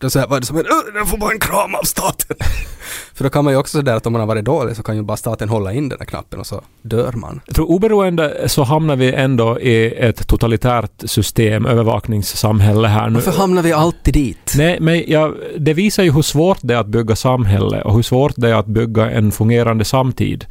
då 0.02 0.10
så 0.10 0.20
här, 0.20 0.28
vad 0.28 0.36
är 0.36 0.40
det 0.40 0.46
som? 0.48 0.58
"Åh, 0.58 0.94
Den 0.94 1.06
får 1.06 1.18
bara 1.18 1.32
en 1.32 1.40
kram 1.40 1.76
av 1.76 1.84
staten. 1.84 2.38
För 3.14 3.24
då 3.24 3.30
kan 3.30 3.44
man 3.44 3.54
ju 3.54 3.60
också 3.60 3.78
sådär 3.78 3.96
att 3.96 4.06
om 4.06 4.14
man 4.14 4.20
har 4.20 4.28
varit 4.28 4.46
dålig 4.46 4.76
så 4.76 4.84
kan 4.84 4.96
ju 4.96 5.02
bara 5.04 5.18
staten 5.18 5.50
hålla 5.50 5.74
in 5.74 5.90
den 5.90 5.98
där 6.00 6.06
knappen 6.06 6.40
och 6.40 6.48
så 6.48 6.62
dör 6.82 7.12
man. 7.12 7.42
Jag 7.46 7.56
tror 7.56 7.70
oberoende 7.72 8.44
så 8.50 8.64
hamnar 8.64 8.96
vi 8.96 9.14
ändå 9.14 9.60
i 9.60 9.94
ett 10.00 10.28
totalitärt 10.28 10.92
system, 11.06 11.66
övervakningssamhälle 11.66 12.88
här 12.88 13.08
nu. 13.10 13.14
Varför 13.14 13.32
hamnar 13.32 13.62
vi 13.62 13.74
alltid 13.74 14.14
dit? 14.14 14.54
Nej, 14.58 14.78
men 14.82 15.04
jag, 15.08 15.34
det 15.58 15.74
visar 15.74 16.04
ju 16.04 16.12
hur 16.12 16.22
svårt 16.22 16.58
det 16.62 16.74
är 16.74 16.78
att 16.78 16.88
bygga 16.88 17.16
samhälle 17.16 17.82
och 17.82 17.96
hur 17.96 18.02
svårt 18.04 18.34
det 18.36 18.50
är 18.50 18.54
att 18.56 18.66
bygga 18.68 19.12
en 19.12 19.32
fungerande 19.32 19.86
samtid. 19.86 20.46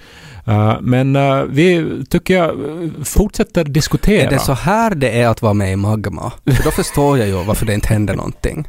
Eh, 0.47 0.75
men 0.81 1.17
eh, 1.17 1.43
vi, 1.43 1.87
tycker 2.11 2.35
jag, 2.37 2.57
fortsätter 3.05 3.65
diskutera. 3.65 4.27
Är 4.27 4.31
det 4.31 4.39
så 4.39 4.53
här 4.53 4.95
det 4.95 5.21
är 5.21 5.29
att 5.29 5.43
vara 5.43 5.55
med 5.55 5.73
i 5.73 5.77
Magma? 5.77 6.33
För 6.57 6.65
då 6.65 6.71
förstår 6.71 7.19
jag 7.19 7.29
ju 7.29 7.45
varför 7.45 7.67
det 7.67 7.75
inte 7.75 7.89
händer 7.89 8.15
någonting. 8.15 8.69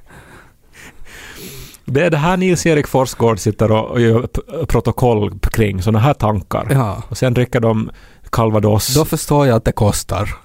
Det 1.92 2.06
är 2.06 2.10
det 2.10 2.18
här 2.18 2.38
Nils-Erik 2.38 2.88
Forsgård 2.88 3.40
sitter 3.40 3.72
och, 3.72 4.02
gör 4.02 4.28
protokoll 4.66 5.40
kring, 5.40 5.82
sådana 5.82 6.00
här 6.00 6.14
tankar. 6.14 6.68
Ja. 6.72 7.04
Och 7.10 7.18
sen 7.18 7.34
dricker 7.34 7.60
de 7.60 7.92
calvados. 8.30 8.96
Då 8.96 9.06
förstår 9.06 9.48
jag 9.48 9.56
att 9.56 9.66
det 9.66 9.72
kostar. 9.72 10.36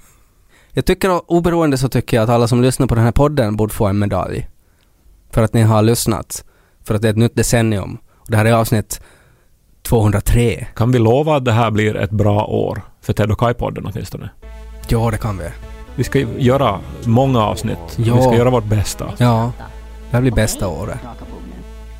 Jag 0.73 0.85
tycker, 0.85 1.31
oberoende 1.33 1.79
så 1.79 1.89
tycker 1.89 2.17
jag 2.17 2.25
att 2.25 2.31
alla 2.31 2.49
som 2.49 2.63
lyssnar 2.63 2.87
på 2.87 2.95
den 2.95 3.05
här 3.05 3.13
podden 3.13 3.57
borde 3.57 3.75
få 3.75 3.87
en 3.87 3.99
medalj. 3.99 4.49
För 5.31 5.43
att 5.43 5.55
ni 5.55 5.63
har 5.63 5.83
lyssnat. 5.83 6.45
För 6.85 6.95
att 6.95 7.03
det 7.03 7.09
är 7.09 7.11
ett 7.11 7.19
nytt 7.19 7.37
decennium. 7.37 7.99
Och 8.19 8.31
det 8.31 8.37
här 8.37 8.45
är 8.45 8.53
avsnitt 8.53 9.01
203. 9.83 10.67
Kan 10.77 10.93
vi 10.93 10.99
lova 10.99 11.37
att 11.37 11.45
det 11.45 11.53
här 11.53 11.71
blir 11.71 11.97
ett 11.97 12.11
bra 12.11 12.45
år? 12.45 12.83
För 13.01 13.13
Ted 13.13 13.31
och 13.31 13.39
Kai-podden 13.39 13.91
åtminstone. 13.93 14.31
Ja, 14.89 15.11
det 15.11 15.19
kan 15.19 15.39
vi. 15.39 15.45
Vi 15.97 16.05
ska 16.05 16.19
göra 16.39 16.81
många 17.05 17.41
avsnitt. 17.45 17.79
Ja. 17.97 18.17
Vi 18.17 18.23
ska 18.23 18.35
göra 18.35 18.51
vårt 18.51 18.65
bästa. 18.65 19.13
Ja, 19.19 19.53
det 20.11 20.17
här 20.17 20.21
blir 20.21 20.33
bästa 20.33 20.69
året. 20.69 20.99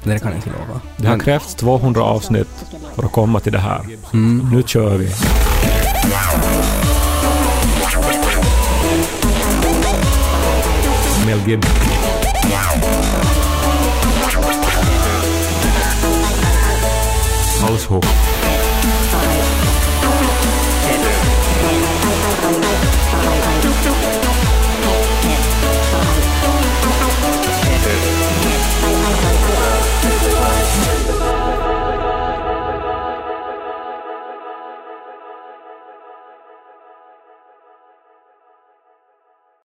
Nej, 0.07 0.15
det 0.15 0.21
kan 0.21 0.31
jag 0.33 0.39
inte 0.39 0.51
lova. 0.51 0.81
Det 0.97 1.07
har 1.07 1.17
Men- 1.17 1.25
krävts 1.25 1.55
200 1.55 2.03
avsnitt 2.03 2.65
för 2.95 3.03
att 3.03 3.13
komma 3.13 3.41
till 3.41 3.53
det 3.53 3.59
här. 3.59 3.81
Mm. 4.13 4.49
Nu 4.53 4.63
kör 4.67 4.97
vi. 4.97 5.11
Mel 11.27 11.49
Gibson. 11.49 11.73
Househook. 17.69 18.26